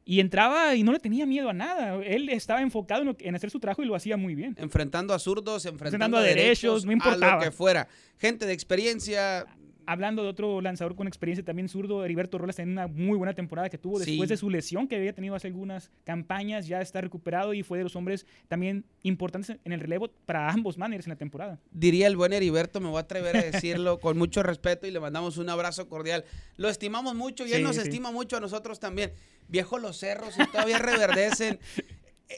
[0.08, 1.96] Y entraba y no le tenía miedo a nada.
[2.04, 4.54] Él estaba enfocado en, lo en hacer su trabajo y lo hacía muy bien.
[4.56, 7.42] Enfrentando a zurdos, enfrentando, Enfrentando a derechos, derechos, no a lo importaba.
[7.42, 7.88] que fuera.
[8.16, 9.46] Gente de experiencia,
[9.86, 13.68] Hablando de otro lanzador con experiencia también zurdo, Heriberto Robles en una muy buena temporada
[13.68, 14.26] que tuvo después Sí.
[14.26, 17.84] de su lesión que había tenido hace algunas campañas, ya está recuperado y fue de
[17.84, 21.60] los hombres también importantes en el relevo para ambos managers en la temporada.
[21.70, 24.98] diría el buen Heriberto, me voy a atrever a decirlo con mucho respeto y le
[25.00, 26.24] mandamos un abrazo cordial.
[26.56, 27.82] Lo estimamos mucho y él nos sí.
[27.82, 29.12] estima mucho a nosotros también.
[29.48, 31.58] Viejo los cerros y todavía reverdecen.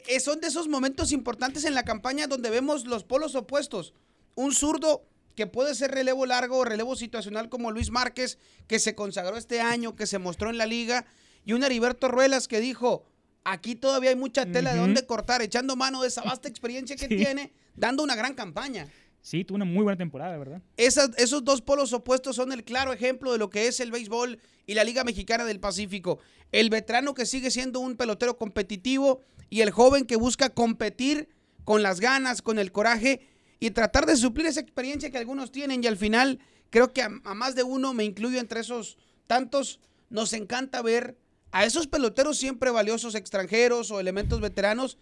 [0.07, 3.95] Eh, son de esos momentos importantes en la campaña donde vemos los polos opuestos.
[4.35, 5.03] Un zurdo
[5.35, 8.37] que puede ser relevo largo o relevo situacional como Luis Márquez,
[8.67, 11.05] que se consagró este año, que se mostró en la liga,
[11.45, 13.05] y un Heriberto Ruelas que dijo,
[13.45, 14.87] aquí todavía hay mucha tela de Ujú.
[14.87, 17.15] dónde cortar, echando mano de esa vasta experiencia que Sí.
[17.17, 18.87] tiene, dando una gran campaña.
[19.21, 20.61] Sí, tuvo una muy buena temporada, ¿verdad?
[20.77, 24.39] Esas- esos dos polos opuestos son el claro ejemplo de lo que es el béisbol
[24.65, 26.19] y la Liga Mexicana del Pacífico.
[26.53, 31.29] El veterano que sigue siendo un pelotero competitivo y el joven que busca competir
[31.65, 33.19] con las ganas, con el coraje
[33.59, 35.83] y tratar de suplir esa experiencia que algunos tienen.
[35.83, 39.79] Y al final, creo que a, a más de uno, me incluyo entre esos tantos,
[40.09, 41.17] nos encanta ver
[41.51, 44.97] a esos peloteros siempre valiosos extranjeros o elementos veteranos,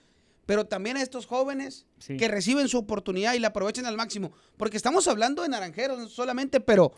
[0.46, 2.16] pero también a estos jóvenes Sí.
[2.18, 4.32] que reciben su oportunidad y la aprovechen al máximo.
[4.56, 6.94] Porque estamos hablando de naranjeros solamente, pero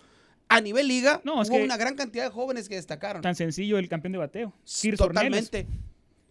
[0.50, 3.22] a nivel liga No, hubo una gran cantidad de jóvenes que destacaron.
[3.22, 4.54] Tan sencillo el campeón de bateo.
[4.54, 4.98] Ornelas.
[4.98, 5.68] Totalmente.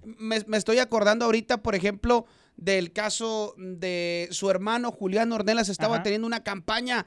[0.05, 2.25] Me, me estoy acordando ahorita, por ejemplo,
[2.59, 5.69] del caso de su hermano Julián Ornelas.
[5.71, 6.03] Estaba Ajá.
[6.03, 7.07] teniendo una campaña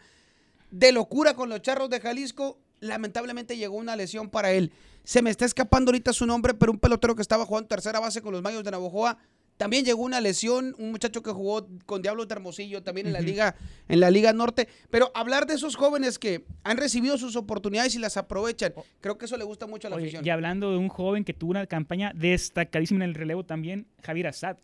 [0.71, 2.57] de locura con los charros de Jalisco.
[2.79, 4.71] Lamentablemente llegó una lesión para él.
[5.03, 8.21] Se me está escapando ahorita su nombre, pero un pelotero que estaba jugando tercera base
[8.21, 9.17] con los Mayos de Navojoa.
[9.57, 13.19] También llegó una lesión, un muchacho que jugó con Diablos de Hermosillo, también en la
[13.19, 13.55] liga,
[13.87, 14.67] en la Liga Norte.
[14.89, 19.25] Pero hablar de esos jóvenes que han recibido sus oportunidades y las aprovechan, creo que
[19.25, 20.25] eso le gusta mucho a la Oye, afición.
[20.25, 24.27] y hablando de un joven que tuvo una campaña destacadísima en el relevo también, Javier
[24.27, 24.57] Assad.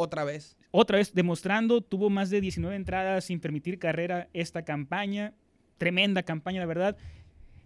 [0.00, 0.56] Otra vez.
[0.70, 5.34] Otra vez demostrando, tuvo más de 19 entradas sin permitir carrera esta campaña.
[5.76, 6.96] Tremenda campaña, la verdad.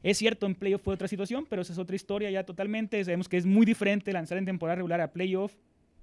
[0.03, 3.05] Es cierto, en playoff fue otra situación, pero esa es otra historia ya totalmente.
[3.05, 5.55] Sabemos que es muy diferente lanzar en temporada regular a playoff.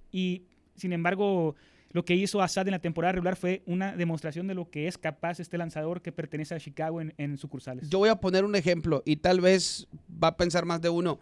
[0.09, 1.55] Y sin embargo,
[1.91, 4.97] lo que hizo Assad en la temporada regular fue una demostración de lo que es
[4.97, 7.89] capaz este lanzador que pertenece a Chicago en, en sucursales.
[7.89, 11.19] Yo voy a poner un ejemplo y tal vez va a pensar más de uno.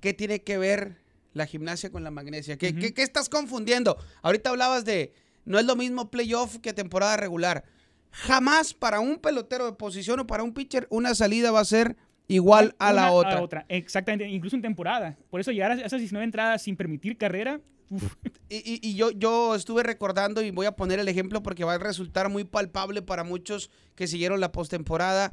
[0.00, 0.99] ¿Qué tiene que ver
[1.32, 2.56] la gimnasia con la magnesia?
[2.58, 3.96] ¿Qué, qué- qué estás confundiendo?
[4.22, 5.12] Ahorita hablabas de,
[5.44, 7.64] no es lo mismo playoff que temporada regular.
[8.10, 11.96] Jamás para un pelotero de posición o para un pitcher una salida va a ser
[12.26, 13.66] igual a la Una otra.
[13.68, 15.16] Exactamente, incluso en temporada.
[15.30, 18.14] Por eso llegar a esas 19 entradas sin permitir carrera, uf,
[18.48, 21.74] Y, y- y yo, yo estuve recordando y voy a poner el ejemplo porque va
[21.74, 25.32] a resultar muy palpable para muchos que siguieron la postemporada.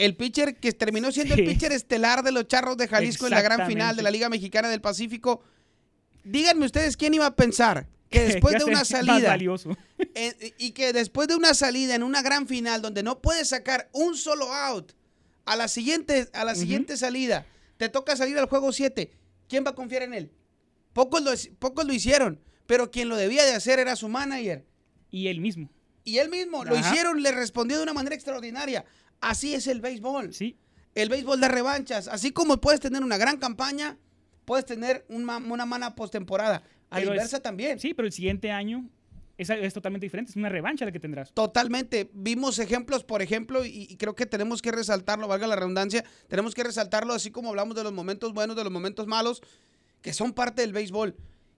[0.00, 3.42] El pitcher que terminó siendo el pitcher estelar de los Charros de Jalisco en la
[3.42, 4.10] gran final de la.
[4.10, 5.42] Liga Mexicana del Pacífico.
[6.24, 9.76] Díganme ustedes quién iba a pensar que después de una salida valioso.
[10.14, 13.90] eh, y que después de una salida en una gran final donde no puedes sacar
[13.92, 14.92] un solo out
[15.44, 17.44] a la siguiente, a la siguiente salida,
[17.76, 19.12] te toca salir al juego 7,
[19.48, 20.32] ¿quién va a confiar en él?
[20.94, 24.64] Pocos lo, pocos lo hicieron, pero quien lo debía de hacer era su manager.
[25.10, 25.70] Y él mismo.
[26.04, 28.86] Y él mismo lo hicieron, le respondió de una manera extraordinaria.
[29.20, 30.32] Así es el béisbol.
[30.34, 30.56] Sí.
[30.94, 32.08] El béisbol de revanchas.
[32.08, 33.96] Así como puedes tener una gran campaña,
[34.44, 36.62] puedes tener una, una mala postemporada.
[36.90, 37.78] A la es- inversa también.
[37.78, 38.88] Sí, pero el siguiente año
[39.38, 40.30] es, es totalmente diferente.
[40.30, 41.32] Es una revancha la que tendrás.
[41.32, 42.10] Totalmente.
[42.12, 46.54] Vimos ejemplos, por ejemplo, y, y creo que tenemos que resaltarlo, valga la redundancia, tenemos
[46.54, 49.42] que resaltarlo así como hablamos de los momentos buenos, de los momentos malos,
[50.02, 51.14] que son parte del béisbol.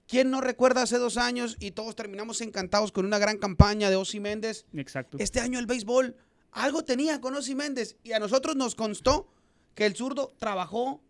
[0.07, 3.97] ¿Quién no recuerda hace dos años y todos terminamos encantados con una gran campaña de
[3.97, 4.67] Osi Méndez?
[4.75, 5.17] Exacto.
[5.19, 6.17] Este año el béisbol
[6.53, 9.29] algo tenía con Osi Méndez y a nosotros nos constó
[9.75, 11.03] que el zurdo trabajó,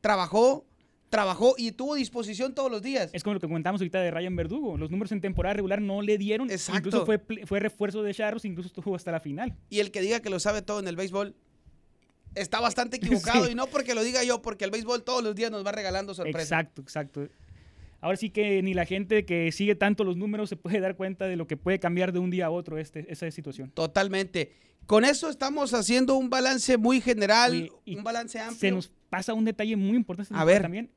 [0.00, 0.66] trabajó,
[1.08, 3.10] trabajó y tuvo disposición todos los días.
[3.12, 4.76] Es como lo que comentamos ahorita de Ryan Verdugo.
[4.76, 6.50] Los números en temporada regular no le dieron.
[6.50, 6.88] Exacto.
[6.88, 9.56] Incluso fue, fue refuerzo de Charros, incluso estuvo hasta la final.
[9.70, 11.34] Y el que diga que lo sabe todo en el béisbol
[12.34, 13.44] está bastante equivocado.
[13.46, 13.52] Sí.
[13.52, 16.14] Y no porque lo diga yo, porque el béisbol todos los días nos va regalando
[16.14, 16.42] sorpresas.
[16.42, 17.28] Exacto, exacto.
[18.02, 21.26] Ahora sí que ni la gente que sigue tanto los números se puede dar cuenta
[21.26, 23.70] de lo que puede cambiar de un día a otro este, esa situación.
[23.70, 24.52] Totalmente.
[24.90, 28.74] Con eso estamos haciendo un balance muy general, Oye, y un balance Se amplio.
[28.74, 30.62] nos pasa un detalle muy importante A ver.
[30.62, 30.90] también.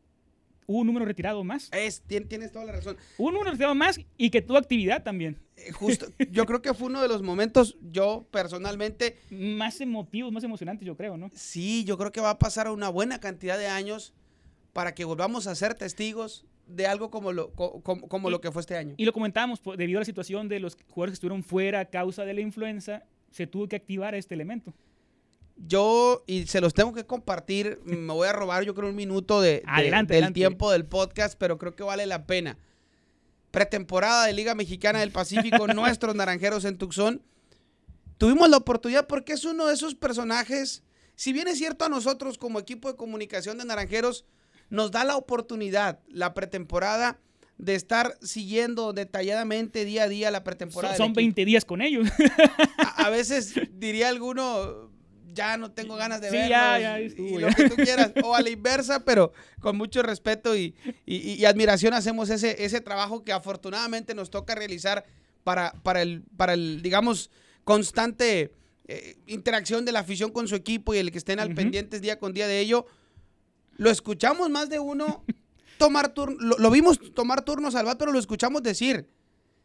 [0.65, 1.69] hubo un número retirado más.
[1.73, 2.97] Es, tien- tienes toda la razón.
[3.19, 5.37] Hubo un número retirado más y que tuvo actividad también.
[5.57, 10.43] Eh, Justo, yo creo que fue uno de los momentos, yo personalmente, Más emotivos, más
[10.43, 11.29] emocionantes, yo creo, ¿no?
[11.35, 14.13] sí, yo creo que va a pasar una buena cantidad de años
[14.73, 18.41] para que volvamos a ser testigos de algo como lo, co- como, como Y- lo
[18.41, 18.95] que fue este año.
[18.97, 21.85] Y lo comentábamos, pues, debido a la situación de los jugadores que estuvieron fuera a
[21.85, 23.03] causa de la influenza,
[23.33, 24.73] se tuvo que activar este elemento.
[25.57, 29.41] Yo, y se los tengo que compartir, me voy a robar yo creo un minuto
[29.41, 30.39] de, de- Adelante, del adelante.
[30.39, 32.57] tiempo del podcast, pero creo que vale la pena.
[33.51, 37.21] Pretemporada de Liga Mexicana del Pacífico, nuestros naranjeros en Tucson.
[38.17, 40.83] Tuvimos la oportunidad porque es uno de esos personajes,
[41.15, 44.25] si bien es cierto a nosotros como equipo de comunicación de naranjeros,
[44.69, 47.19] nos da la oportunidad, la pretemporada,
[47.63, 50.95] de estar siguiendo detalladamente día a día la Son, pretemporada.
[50.95, 51.17] son equipo.
[51.17, 52.07] 20 días con ellos.
[52.77, 54.91] A, a veces diría alguno,
[55.33, 57.47] ya no tengo ganas de Sí, verlos ya, ya y- estuvo, y ya.
[57.49, 61.45] lo que tú quieras, o a la inversa, pero con mucho respeto y, y- y
[61.45, 65.05] admiración hacemos ese, ese trabajo que afortunadamente nos toca realizar
[65.43, 67.31] para, para, el, para el, digamos,
[67.63, 68.53] constante
[68.87, 71.55] eh, interacción de la afición con su equipo y el que estén al Ujú.
[71.55, 72.85] pendientes día con día de ello.
[73.77, 75.23] Lo escuchamos más de uno
[75.85, 79.09] tomar turno, lo, lo vimos tomar turnos al pero lo escuchamos decir,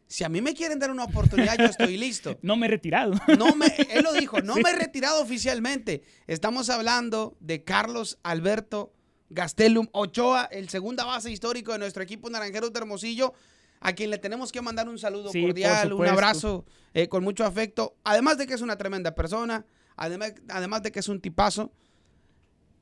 [0.07, 2.37] si a mí me quieren dar una oportunidad, yo estoy listo.
[2.41, 3.13] No me he retirado.
[3.37, 4.61] No me, él lo dijo, no Sí.
[4.63, 6.03] me he retirado oficialmente.
[6.27, 8.91] Estamos hablando de Carlos Alberto
[9.29, 13.33] Gastelum Ochoa, el segunda base histórico de nuestro equipo Naranjeros de Hermosillo,
[13.79, 17.45] a quien le tenemos que mandar un saludo Sí, cordial, un abrazo eh, con mucho
[17.45, 17.95] afecto.
[18.03, 21.71] Además de que es una tremenda persona, además, además de que es un tipazo,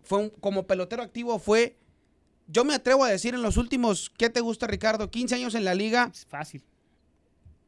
[0.03, 1.77] fue un- como pelotero activo fue,
[2.47, 5.11] yo me atrevo a decir en los últimos, ¿qué te gusta Ricardo?
[5.11, 6.63] 15 años en la liga, Es fácil.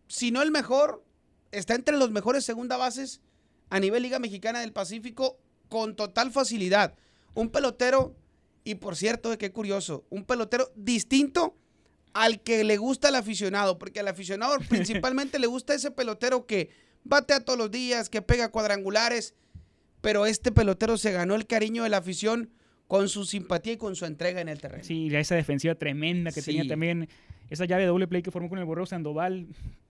[0.08, 1.04] si no el mejor,
[1.52, 3.22] está entre los mejores segunda bases
[3.70, 5.38] a nivel Liga Mexicana del Pacífico
[5.68, 6.96] con total facilidad.
[7.36, 8.16] Un pelotero,
[8.64, 11.56] y por cierto, qué curioso, un pelotero distinto
[12.14, 16.70] al que le gusta al aficionado, porque al aficionado principalmente le gusta ese pelotero que
[17.04, 19.36] batea todos los días, que pega cuadrangulares,
[20.02, 22.52] pero este pelotero se ganó el cariño de la afición
[22.90, 24.84] con su simpatía y con su entrega en el terreno.
[24.84, 27.08] Sí, esa defensiva tremenda que tenía también.
[27.52, 29.46] Esa llave de doble play que formó con el Borrego Sandoval,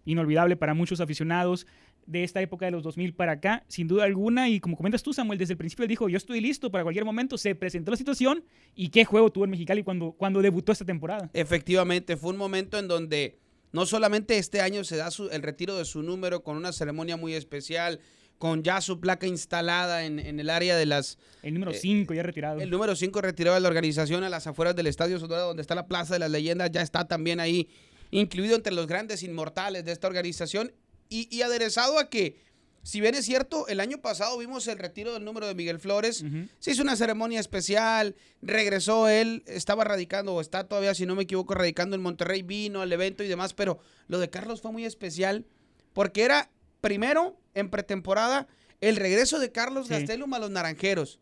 [0.05, 1.65] inolvidable para muchos aficionados
[2.05, 4.49] de esta época de los 2000 para acá, sin duda alguna.
[4.49, 7.37] Y como comentas tú, Samuel, desde el principio dijo, yo estoy listo para cualquier momento.
[7.37, 8.43] Se presentó la situación
[8.75, 11.29] y qué juego tuvo en Mexicali cuando, cuando debutó esta temporada.
[11.33, 13.37] Efectivamente, fue un momento en donde
[13.71, 17.15] no solamente este año se da su- el retiro de su número con una ceremonia
[17.17, 17.99] muy especial,
[18.39, 21.19] con ya su placa instalada en, en el área de las...
[21.43, 22.59] El número Eh, 5 ya retirado.
[22.59, 25.75] El número 5 retirado de la organización a las afueras del Estadio Sonora, donde está
[25.75, 27.69] la Plaza de las Leyendas, ya está también ahí
[28.11, 30.71] incluido entre los grandes inmortales de esta organización
[31.09, 32.37] y, y aderezado a que,
[32.81, 36.23] si bien es cierto, el año pasado vimos el retiro del número de Miguel Flores,
[36.59, 41.23] se hizo una ceremonia especial, regresó él, estaba radicando, o está todavía, si no me
[41.23, 44.85] equivoco, radicando en Monterrey, vino al evento y demás, pero lo de Carlos fue muy
[44.85, 45.45] especial
[45.93, 46.49] porque era,
[46.81, 48.47] primero, en pretemporada,
[48.81, 49.93] el regreso de Carlos Sí.
[49.93, 51.19] Gastelum a los Naranjeros.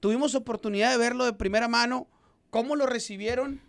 [0.00, 2.08] Tuvimos oportunidad de verlo de primera mano,
[2.50, 3.60] cómo lo recibieron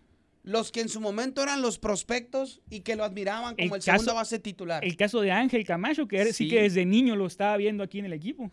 [0.44, 4.14] los que en su momento eran los prospectos y que lo admiraban como El caso-
[4.14, 4.86] base titular.
[4.86, 6.34] El caso de Ángel Camacho, que sí.
[6.34, 6.50] Sí.
[6.50, 8.52] que desde niño lo estaba viendo aquí en el equipo.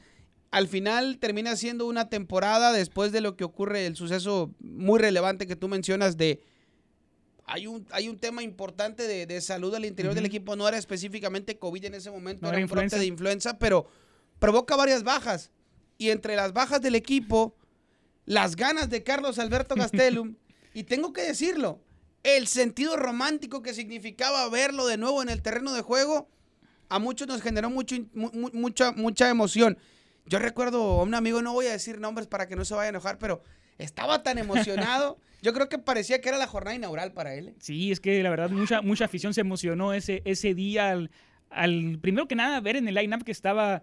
[0.51, 5.47] al final termina siendo una temporada después de lo que ocurre, el suceso muy relevante
[5.47, 6.43] que tú mencionas de...
[7.55, 10.79] Hay un, hay un tema importante de, de salud al interior del equipo, no era
[10.79, 13.87] específicamente COVID en ese momento, No era un brote de influenza, pero
[14.39, 15.51] provoca varias bajas.
[15.99, 17.55] Y entre las bajas del equipo,
[18.25, 20.37] las ganas de Carlos Alberto Gastelum,
[20.75, 21.81] y tengo que decirlo,
[22.23, 26.29] el sentido romántico que significaba verlo de nuevo en el terreno de juego,
[26.89, 29.77] a muchos nos generó mucho, mu- mucha, mucha emoción.
[30.25, 32.87] Yo recuerdo a un amigo, no voy a decir nombres para que no se vaya
[32.87, 33.43] a enojar, pero
[33.83, 35.19] estaba tan emocionado.
[35.43, 37.49] Yo creo que parecía que era la jornada inaugural para él.
[37.49, 37.55] ¿eh?
[37.59, 41.11] Sí, es que la verdad mucha, mucha afición se emocionó ese, ese día al,
[41.51, 43.83] al, primero que nada, ver en el line-up que estaba,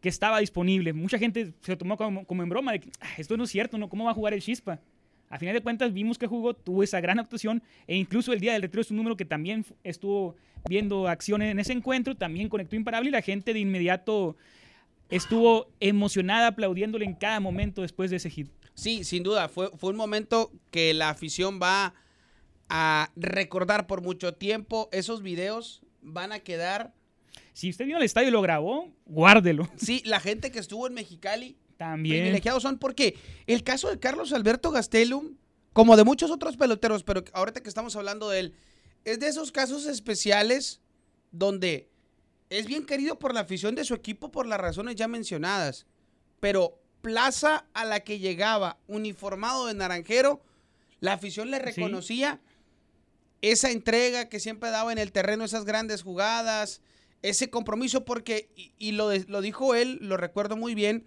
[0.00, 0.92] que estaba disponible.
[0.92, 3.50] Mucha gente se lo tomó como, como en broma de que "Ah, esto no es
[3.50, 3.88] cierto, ¿no?
[3.88, 4.80] ¿cómo va a jugar el Chispa?
[5.28, 8.52] A final de cuentas vimos que jugó, tuvo esa gran actuación e incluso el día
[8.52, 10.36] del retiro es un número que también estuvo
[10.68, 14.36] viendo acciones en ese encuentro, también conectó imparable y la gente de inmediato
[15.08, 18.48] estuvo emocionada aplaudiéndole en cada momento después de ese hit.
[18.76, 21.94] Sí, sin duda, fue, fue un momento que la afición va
[22.68, 24.88] a recordar por mucho tiempo.
[24.92, 26.94] Esos videos van a quedar.
[27.54, 29.68] Si usted vino al estadio y lo grabó, guárdelo.
[29.76, 32.16] Sí, la gente que estuvo en Mexicali También.
[32.20, 35.36] privilegiados son porque el caso de Carlos Alberto Gastelum,
[35.72, 38.54] como de muchos otros peloteros, pero ahorita que estamos hablando de él,
[39.06, 40.82] es de esos casos especiales
[41.30, 41.88] donde
[42.50, 45.86] es bien querido por la afición de su equipo por las razones ya mencionadas,
[46.40, 50.42] pero plaza a la que llegaba uniformado de naranjero,
[51.00, 52.40] La afición le reconocía
[53.42, 56.80] esa entrega que siempre daba en el terreno, esas grandes jugadas,
[57.22, 61.06] ese compromiso, porque, y, y lo, lo dijo él, lo recuerdo muy bien,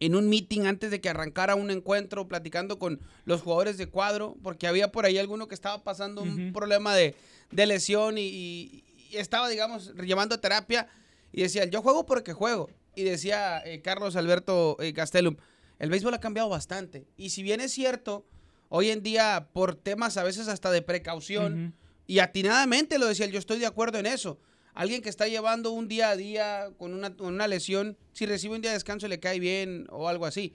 [0.00, 4.36] en un meeting antes de que arrancara un encuentro, platicando con los jugadores de cuadro,
[4.42, 7.14] porque había por ahí alguno que estaba pasando un problema de,
[7.50, 10.88] de lesión y, y- y estaba, digamos, llevando terapia
[11.32, 12.70] y decía, yo juego porque juego.
[12.96, 15.36] Y decía eh, Carlos Alberto eh, Gastelum,
[15.78, 17.06] el béisbol ha cambiado bastante.
[17.16, 18.26] Y si bien es cierto,
[18.68, 21.74] hoy en día por temas a veces hasta de precaución,
[22.06, 24.38] y atinadamente lo decía yo estoy de acuerdo en eso.
[24.74, 28.56] Alguien que está llevando un día a día con una, con una lesión, si recibe
[28.56, 30.54] un día de descanso le cae bien o algo así.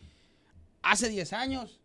[0.81, 1.79] Hace 10 años,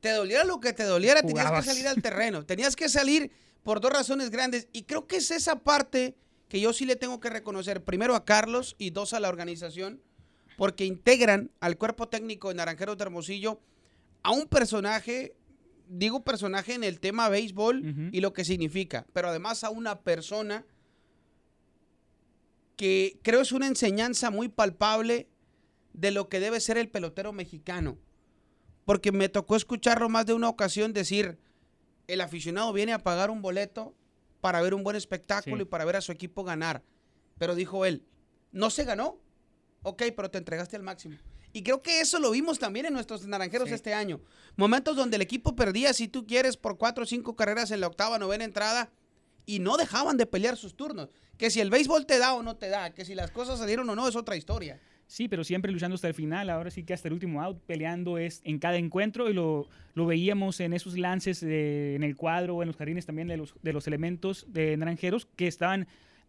[0.00, 2.44] te doliera lo que te doliera, tenías que salir al terreno.
[2.44, 3.30] Tenías que salir
[3.62, 4.68] por dos razones grandes.
[4.72, 6.16] Y creo que es esa parte
[6.52, 7.82] que yo sí le tengo que reconocer.
[7.82, 10.02] Primero a Carlos y dos a la organización,
[10.58, 13.58] porque integran al cuerpo técnico de Naranjeros de Hermosillo
[14.22, 15.34] a un personaje,
[15.88, 20.66] digo personaje en el tema béisbol y lo que significa, pero además a una persona
[22.76, 25.30] que creo es una enseñanza muy palpable
[25.94, 27.96] de lo que debe ser el pelotero mexicano.
[28.84, 31.38] Porque me tocó escucharlo más de una ocasión decir,
[32.08, 33.94] el aficionado viene a pagar un boleto
[34.42, 35.62] para ver un buen espectáculo Sí.
[35.62, 36.82] y para ver a su equipo ganar.
[37.38, 38.04] Pero dijo él,
[38.50, 39.18] no se ganó,
[39.82, 41.16] ok, pero te entregaste al máximo.
[41.54, 43.74] Y creo que eso lo vimos también en nuestros naranjeros Sí.
[43.74, 44.20] este año.
[44.56, 47.86] Momentos donde el equipo perdía, si tú quieres, por cuatro o cinco carreras en la
[47.86, 48.90] octava, novena entrada,
[49.46, 51.08] y no dejaban de pelear sus turnos.
[51.38, 53.88] Que si el béisbol te da o no te da, que si las cosas salieron
[53.90, 54.80] o no, es otra historia.
[55.12, 56.48] Sí, pero siempre luchando hasta el final.
[56.48, 60.06] Ahora sí que hasta el último out, peleando es en cada encuentro y lo, lo
[60.06, 63.74] veíamos en esos lances de- en el cuadro, en los jardines también de los, de
[63.74, 65.86] los elementos de Naranjeros que estaban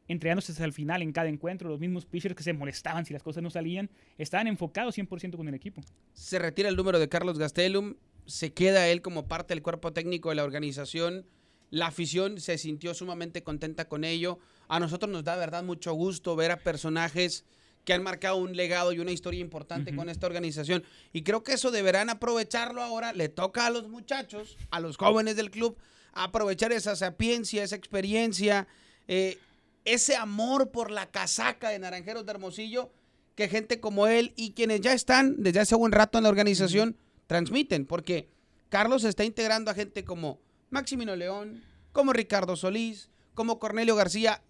[0.10, 1.70] entregándose hasta el final en cada encuentro.
[1.70, 5.48] Los mismos pitchers que se molestaban si las cosas no salían, estaban enfocados 100% con
[5.48, 5.82] el equipo.
[6.12, 10.28] Se retira el número de Carlos Gastelum, se queda él como parte del cuerpo técnico
[10.28, 11.26] de la organización.
[11.70, 14.40] La afición se sintió sumamente contenta con ello.
[14.68, 17.46] A nosotros nos da, verdad, mucho gusto ver a personajes
[17.86, 20.84] que han marcado un legado y una historia importante con esta organización.
[21.12, 23.14] Y creo que eso deberán aprovecharlo ahora.
[23.14, 25.78] Le toca a los muchachos, a los jóvenes del club,
[26.14, 28.68] aprovechar esa sapiencia, esa experiencia,
[29.08, 29.38] eh,
[29.86, 32.92] ese amor por la casaca de Naranjeros de Hermosillo
[33.36, 36.98] que gente como él y quienes ya están desde hace buen rato en la organización
[37.28, 38.30] transmiten, porque
[38.70, 44.44] Carlos está integrando a gente como Maximino León, como Ricardo Solís, como Cornelio García,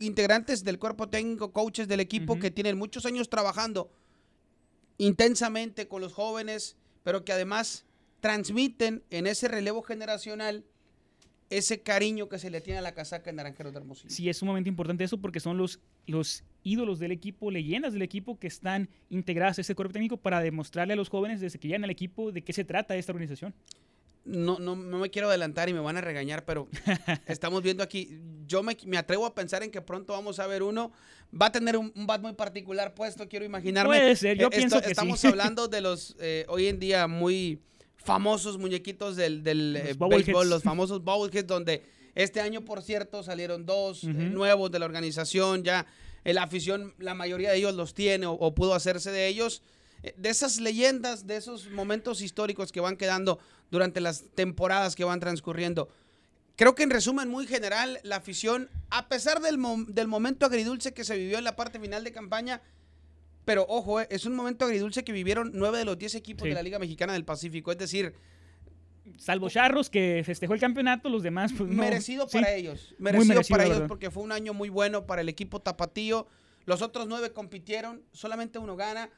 [0.00, 3.92] integrantes del cuerpo técnico, coaches del equipo que tienen muchos años trabajando
[4.98, 7.84] intensamente con los jóvenes, pero que además
[8.20, 10.64] transmiten en ese relevo generacional
[11.50, 14.10] ese cariño que se le tiene a la casaca en Naranjeros de Hermosillo.
[14.10, 18.38] Sí, es sumamente importante eso porque son los, los ídolos del equipo, leyendas del equipo
[18.38, 21.84] que están integradas a ese cuerpo técnico para demostrarle a los jóvenes desde que llegan
[21.84, 23.52] al equipo de qué se trata esta organización.
[24.24, 26.68] No, no, no me quiero adelantar y me van a regañar, pero
[27.26, 30.62] estamos viendo aquí, yo me, me atrevo a pensar en que pronto vamos a ver
[30.62, 30.92] uno,
[31.40, 33.96] va a tener un, un bat muy particular puesto, quiero imaginarme.
[33.96, 35.26] Puede ser, yo Eh, pienso esto- que Estamos sí.
[35.26, 37.60] hablando de los eh, hoy en día muy
[37.96, 41.82] famosos muñequitos del, del Los eh, béisbol, los famosos bobbleheads, donde
[42.14, 45.86] este año, por cierto, salieron dos eh, nuevos de la organización, ya
[46.24, 49.62] la afición, la mayoría de ellos los tiene o, o pudo hacerse de ellos.
[50.02, 53.38] Eh, De esas leyendas, de esos momentos históricos que van quedando
[53.70, 55.88] durante las temporadas que van transcurriendo.
[56.56, 61.04] Creo que en resumen muy general, la afición, a pesar del, del momento agridulce que
[61.04, 62.60] se vivió en la parte final de campaña,
[63.46, 66.50] pero ojo, eh, es un momento agridulce que vivieron nueve de los diez equipos Sí.
[66.50, 67.72] de la Liga Mexicana del Pacífico.
[67.72, 68.14] Es decir,
[69.16, 71.82] Salvo Charros, que festejó el campeonato, los demás, pues no.
[71.82, 72.38] merecido Sí.
[72.38, 72.94] para ellos.
[72.98, 76.26] Merecido, merecido, para ellos porque fue un año muy bueno para el equipo tapatío.
[76.66, 79.10] Los otros nueve compitieron, solamente uno gana.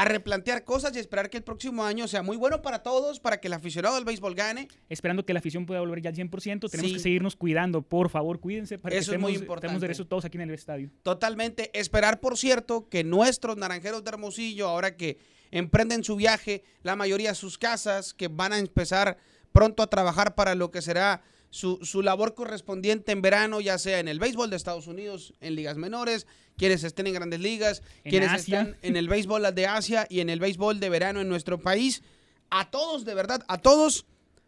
[0.00, 3.40] A replantear cosas y esperar que el próximo año sea muy bueno para todos, para
[3.40, 4.68] que el aficionado del béisbol gane.
[4.88, 6.68] Esperando que la afición pueda volver ya al 100%.
[6.70, 6.96] Tenemos Sí.
[6.96, 7.82] que seguirnos cuidando.
[7.82, 9.66] Por favor, cuídense para Eso que es muy estemos, importante.
[9.74, 10.90] estemos de eso todos aquí en el estadio.
[11.02, 11.76] Totalmente.
[11.76, 15.18] Esperar, por cierto, que nuestros naranjeros de Hermosillo, ahora que
[15.50, 19.16] emprenden su viaje, la mayoría a sus casas, que van a empezar
[19.52, 24.00] pronto a trabajar para lo que será su, su labor correspondiente en verano, ya sea
[24.00, 26.26] en el béisbol de Estados Unidos, en ligas menores,
[26.56, 28.60] quienes estén en grandes ligas, En quienes Asia.
[28.60, 32.02] están en el béisbol de Asia y en el béisbol de verano en nuestro país.
[32.50, 34.06] A todos, de verdad, a todos,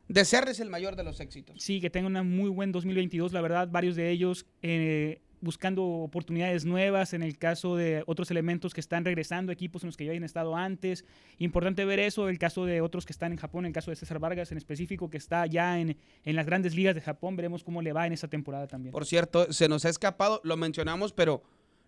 [0.08, 1.62] desearles el mayor de los éxitos.
[1.62, 6.64] Sí, que tengan un muy buen 2022, la verdad, varios de ellos eh, buscando oportunidades
[6.64, 10.12] nuevas, en el caso de otros elementos que están regresando, equipos en los que ya
[10.12, 11.04] hayan estado antes.
[11.38, 14.18] Importante ver eso, el caso de otros que están en Japón, el caso de César
[14.18, 17.82] Vargas en específico, que está ya en, en las grandes ligas de Japón, veremos cómo
[17.82, 18.92] le va en esa temporada también.
[18.92, 21.42] Por cierto, se nos ha escapado, lo mencionamos, pero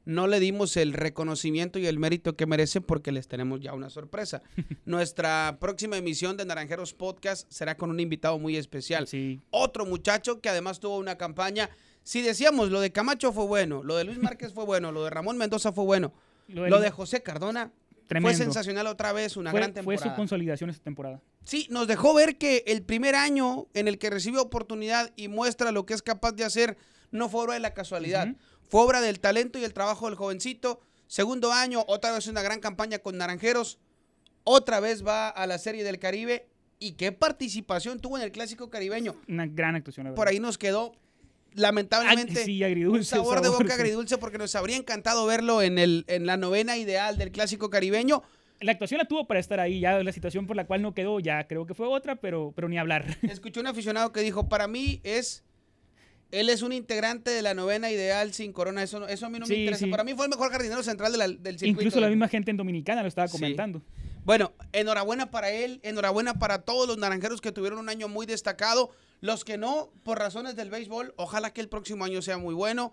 [0.05, 3.91] no le dimos el reconocimiento y el mérito que merece porque les tenemos ya una
[3.91, 4.43] sorpresa.
[4.85, 9.07] Nuestra próxima emisión de Naranjeros Podcast será con un invitado muy especial.
[9.07, 9.41] Sí.
[9.51, 11.71] Otro muchacho que además tuvo una campaña.
[12.05, 15.11] Si decíamos lo de Camacho fue bueno, lo de Luis Márquez fue bueno, lo de
[15.11, 16.13] Ramón Mendoza fue bueno,
[16.49, 17.73] Lo de José Cardona
[18.09, 18.37] Tremendo.
[18.37, 20.11] fue sensacional otra vez, una fue, gran fue temporada.
[20.11, 21.21] su consolidación esta temporada.
[21.45, 25.73] Sí, nos dejó ver que el primer año en el que recibe oportunidad y muestra
[25.73, 26.77] lo que es capaz de hacer
[27.11, 28.29] no fue obra de la casualidad,
[28.69, 30.81] fue obra del talento y el trabajo del jovencito.
[31.07, 33.79] Segundo año, otra vez una gran campaña con Naranjeros,
[34.45, 36.49] otra vez va a la Serie del Caribe
[36.79, 39.15] y qué participación tuvo en el Clásico Caribeño.
[39.29, 40.05] Una gran actuación.
[40.07, 40.33] la Por verdad.
[40.33, 40.93] ahí nos quedó
[41.55, 46.05] lamentablemente sí, agridulce, un sabor, de boca agridulce porque nos habría encantado verlo en, el,
[46.09, 48.23] en la novena ideal del Clásico Caribeño.
[48.61, 49.81] La actuación la tuvo para estar ahí.
[49.81, 52.69] Ya la situación por la cual no quedó, ya creo que fue otra, pero, pero
[52.69, 53.05] ni hablar.
[53.23, 55.43] Escuché un aficionado que dijo, para mí es,
[56.31, 59.47] él es un integrante de la novena ideal sin corona, eso, eso a mí no
[59.47, 59.85] me interesa.
[59.85, 59.91] sí.
[59.91, 61.81] Para mí fue el mejor jardinero central de la- del circuito.
[61.83, 63.83] Incluso la misma gente en Dominicana lo estaba comentando.
[64.25, 68.91] Bueno, enhorabuena para él, enhorabuena para todos los naranjeros que tuvieron un año muy destacado.
[69.21, 72.93] Los que no, por razones del béisbol, ojalá que el próximo año sea muy bueno.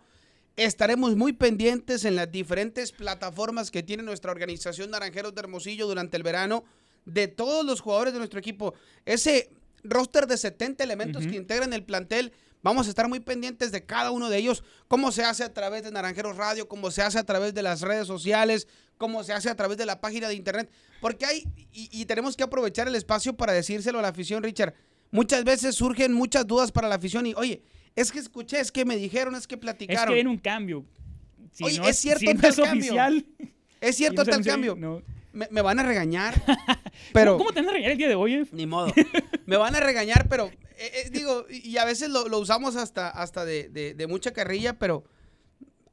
[0.55, 6.17] Estaremos muy pendientes en las diferentes plataformas que tiene nuestra organización Naranjeros de Hermosillo durante
[6.17, 6.63] el verano
[7.05, 8.73] de todos los jugadores de nuestro equipo.
[9.05, 9.51] Ese
[9.83, 14.11] roster de 70 elementos que integran el plantel, vamos a estar muy pendientes de cada
[14.11, 17.23] uno de ellos, cómo se hace a través de Naranjeros Radio, cómo se hace a
[17.23, 18.67] través de las redes sociales,
[18.99, 20.69] cómo se hace a través de la página de internet,
[21.01, 21.43] porque hay,
[21.73, 24.75] y, y tenemos que aprovechar el espacio para decírselo a la afición, Richard.
[25.09, 27.63] Muchas veces surgen muchas dudas para la afición y, oye,
[27.95, 30.09] es que escuché, es que me dijeron, es que Es platicaron.
[30.09, 30.85] que viene un cambio.
[31.51, 32.71] Si Oye, no es cierto si no tal es cambio.
[32.91, 33.25] oficial.
[33.81, 34.75] es cierto tal cambio.
[34.75, 35.01] no.
[35.31, 36.33] Me, me van a regañar,
[37.13, 37.37] pero...
[37.37, 38.33] ¿Cómo te van a regañar el día de hoy?
[38.33, 38.45] eh?
[38.51, 38.91] Ni modo.
[39.45, 43.09] Me van a regañar, pero eh, eh, digo, y a veces lo, lo usamos hasta,
[43.09, 45.03] hasta de, de- de mucha carrilla, pero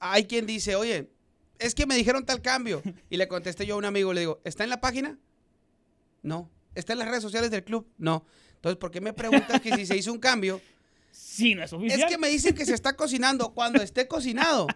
[0.01, 1.11] hay quien dice, oye,
[1.59, 2.83] es que me dijeron tal cambio.
[3.11, 5.19] Y le contesté yo a un amigo, le digo, ¿está en la página?
[6.23, 6.51] No.
[6.75, 7.87] ¿Está en las redes sociales del club?
[7.99, 8.25] No.
[8.57, 10.61] Entonces, ¿por qué me preguntas que si se hizo un cambio?
[11.11, 12.01] Sí, no es oficial.
[12.01, 13.55] Es que me dicen que se está cocinando.
[13.55, 14.67] Cuando esté cocinado,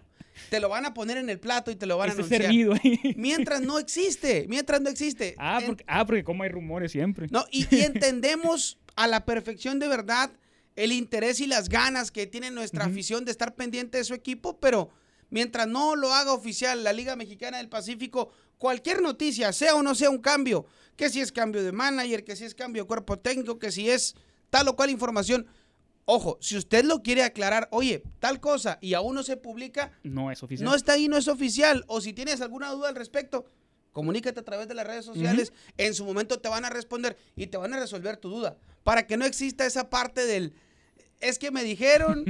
[0.48, 2.42] te lo van a poner en el plato y te lo van a anunciar.
[2.42, 3.14] servido ahí.
[3.16, 5.34] Mientras no existe, mientras no existe.
[5.38, 7.26] Ah porque, ah, porque como hay rumores siempre.
[7.30, 10.30] no, y, y entendemos a la perfección de verdad
[10.76, 14.58] el interés y las ganas que tiene nuestra afición de estar pendiente de su equipo,
[14.60, 14.90] pero
[15.30, 19.94] mientras no lo haga oficial la Liga Mexicana del Pacífico, cualquier noticia, sea o no
[19.94, 20.66] sea un cambio,
[20.96, 23.88] que si es cambio de manager, que si es cambio de cuerpo técnico, que si
[23.88, 24.14] es
[24.50, 25.46] tal o cual información,
[26.04, 30.30] ojo, si usted lo quiere aclarar, oye, tal cosa y aún no se publica, No
[30.30, 30.68] es oficial.
[30.68, 31.84] no está ahí, no es oficial.
[31.86, 33.46] O si tienes alguna duda al respecto,
[33.92, 35.52] comunícate a través de las redes sociales.
[35.78, 38.58] En su momento te van a responder y te van a resolver tu duda.
[38.82, 40.52] Para que no exista esa parte del,
[41.20, 42.24] es que me dijeron,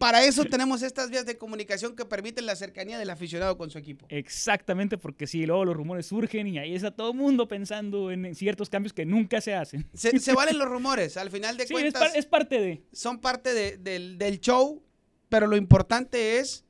[0.00, 3.78] para eso tenemos estas vías de comunicación que permiten la cercanía del aficionado con su
[3.78, 4.06] equipo.
[4.08, 8.34] Exactamente, porque sí, luego los rumores surgen y ahí está todo el mundo pensando en
[8.34, 9.86] ciertos cambios que nunca se hacen.
[9.94, 12.82] Se, se valen los rumores, al final de Sí, es, cuentas par- es parte de.
[12.92, 14.82] son parte de- del, del show,
[15.28, 16.64] pero lo importante es,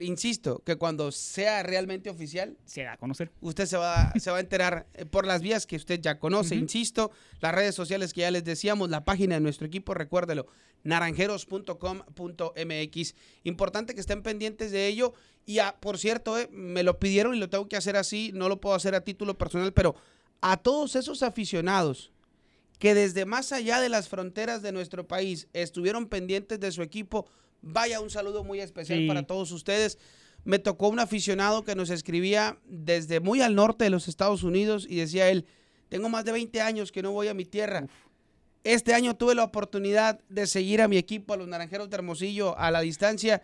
[0.00, 3.30] insisto, que cuando sea realmente oficial, Se da a conocer.
[3.40, 6.54] Usted se va, se va a enterar eh, por las vías que usted ya conoce,
[6.54, 7.10] insisto,
[7.40, 10.46] las redes sociales que ya les decíamos, la página de nuestro equipo, recuérdelo,
[10.84, 13.14] naranjeros.com.mx.
[13.44, 15.12] Importante que estén pendientes de ello.
[15.46, 18.48] Y ah, por cierto, eh, me lo pidieron y lo tengo que hacer así, no
[18.48, 19.94] lo puedo hacer a título personal, pero
[20.40, 22.12] a todos esos aficionados
[22.78, 27.26] que desde más allá de las fronteras de nuestro país estuvieron pendientes de su equipo,
[27.62, 29.06] vaya un saludo muy especial Sí.
[29.08, 29.98] para todos ustedes.
[30.44, 34.86] Me tocó un aficionado que nos escribía desde muy al norte de los Estados Unidos
[34.88, 35.46] y decía él,
[35.88, 37.86] tengo más de 20 años que no voy a mi tierra.
[38.64, 42.56] Este año tuve la oportunidad de seguir a mi equipo, a los Naranjeros de Hermosillo,
[42.58, 43.42] a la distancia.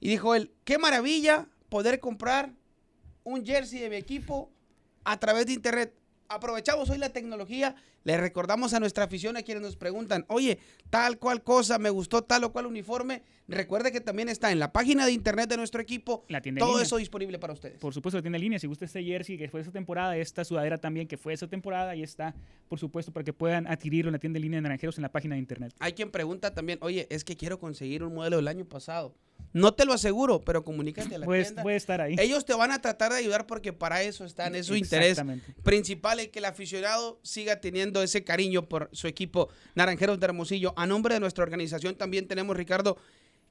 [0.00, 2.52] Y dijo él, qué maravilla poder comprar
[3.24, 4.50] un jersey de mi equipo
[5.04, 5.94] a través de internet.
[6.28, 7.74] Aprovechamos hoy la tecnología,
[8.04, 12.22] le recordamos a nuestra afición a quienes nos preguntan, oye, tal cual cosa, me gustó
[12.22, 13.22] tal o cual uniforme.
[13.46, 16.62] Recuerde que también está en la página de internet de nuestro equipo, La tienda en
[16.62, 16.86] todo línea.
[16.86, 17.78] eso disponible para ustedes.
[17.80, 18.58] Por supuesto, la tienda en línea.
[18.60, 21.90] Si gusta este jersey que fue esa temporada, esta sudadera también que fue esa temporada,
[21.90, 22.34] ahí está,
[22.68, 25.10] por supuesto, para que puedan adquirirlo en la tienda en línea de Naranjeros en la
[25.12, 25.74] página de internet.
[25.80, 29.14] Hay quien pregunta también, oye, es que quiero conseguir un modelo del año pasado.
[29.52, 31.62] No te lo aseguro, pero comunícate a la Puede, tienda.
[31.64, 32.14] puede estar ahí.
[32.18, 35.20] Ellos te van a tratar de ayudar porque para eso están, es su interés
[35.64, 40.72] principal el que el aficionado siga teniendo ese cariño por su equipo Naranjeros de Hermosillo.
[40.76, 42.96] A nombre de nuestra organización también tenemos, Ricardo,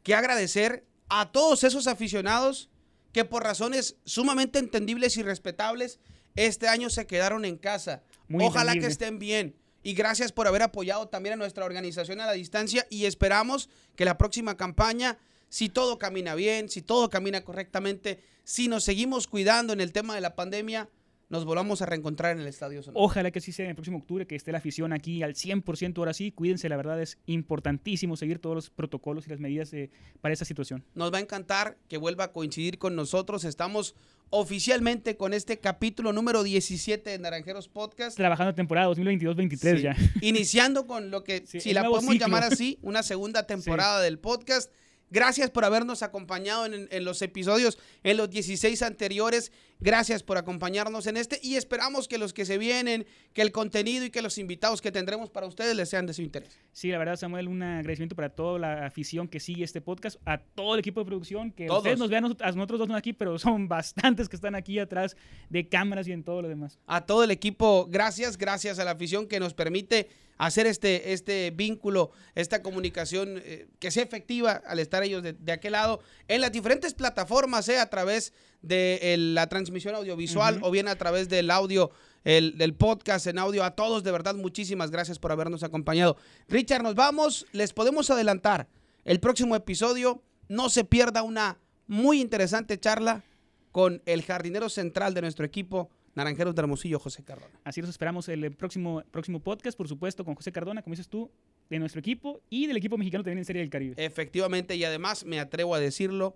[0.03, 2.69] que agradecer a todos esos aficionados
[3.11, 5.99] que por razones sumamente entendibles y respetables
[6.35, 8.03] este año se quedaron en casa.
[8.27, 8.91] Muy Ojalá que entendible.
[8.91, 9.55] estén bien.
[9.83, 14.05] Y gracias por haber apoyado también a nuestra organización a la distancia y esperamos que
[14.05, 15.17] la próxima campaña
[15.49, 20.15] si todo camina bien, si todo camina correctamente, si nos seguimos cuidando en el tema
[20.15, 20.89] de la pandemia,
[21.29, 23.03] nos volvamos a reencontrar en el Estadio Sonora.
[23.03, 25.97] Ojalá que sí sea en el próximo octubre, que esté la afición aquí al 100%
[25.99, 26.31] ahora sí.
[26.31, 30.43] Cuídense, la verdad es importantísimo seguir todos los protocolos y las medidas eh, para esa
[30.45, 30.83] situación.
[30.95, 33.43] Nos va a encantar que vuelva a coincidir con nosotros.
[33.43, 33.95] Estamos
[34.31, 38.17] oficialmente con este capítulo número 17 de Naranjeros Podcast.
[38.17, 39.81] Trabajando temporada 2022-23 Sí.
[39.83, 39.95] ya.
[40.21, 42.27] Iniciando con lo que, Sí, si la podemos ciclo.
[42.27, 44.71] llamar así, una segunda temporada del podcast.
[45.11, 49.51] Gracias por habernos acompañado en, en los episodios, en los 16 anteriores.
[49.81, 54.03] Gracias por acompañarnos en este y esperamos que los que se vienen, que el contenido
[54.03, 56.59] y que los invitados que tendremos para ustedes les sean de su interés.
[56.73, 60.39] Sí, la verdad, Samuel, un agradecimiento para toda la afición que sigue este podcast, a
[60.39, 61.79] todo el equipo de producción, que Todos.
[61.79, 65.15] ustedes nos vean a nosotros dos no aquí, pero son bastantes que están aquí atrás
[65.49, 66.77] de cámaras y en todo lo demás.
[66.85, 71.51] a todo el equipo, gracias, gracias a la afición que nos permite hacer este, este
[71.51, 76.41] vínculo, esta comunicación eh, que sea efectiva al estar ellos de, de aquel lado en
[76.41, 81.29] las diferentes plataformas, eh, a través de el- la transmisión audiovisual o bien a través
[81.29, 81.91] del audio,
[82.23, 83.63] el, del podcast en audio.
[83.63, 86.17] A todos, de verdad, muchísimas gracias por habernos acompañado.
[86.47, 88.67] Richard, nos vamos, les podemos adelantar
[89.05, 90.21] el próximo episodio.
[90.47, 91.57] No se pierda una
[91.87, 93.23] muy interesante charla
[93.71, 97.59] con el jardinero central de nuestro equipo, Naranjeros de Hermosillo, José Cardona.
[97.63, 101.31] Así los esperamos el próximo, próximo podcast, por supuesto, con José Cardona, como dices tú,
[101.69, 103.93] de nuestro equipo y del equipo mexicano también en Serie del Caribe.
[104.03, 106.35] Efectivamente, y además me atrevo a decirlo,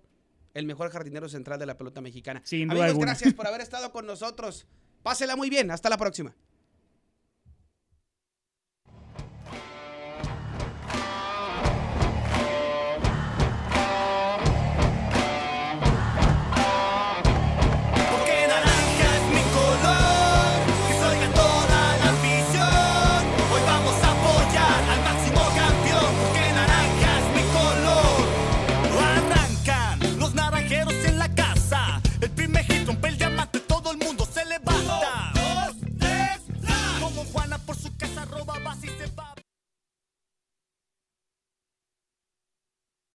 [0.54, 2.40] el mejor jardinero central de la pelota mexicana.
[2.44, 3.06] Sin duda Amigos, alguna.
[3.06, 4.66] gracias por haber estado con nosotros.
[5.02, 5.70] Pásela muy bien.
[5.70, 6.34] Hasta la próxima.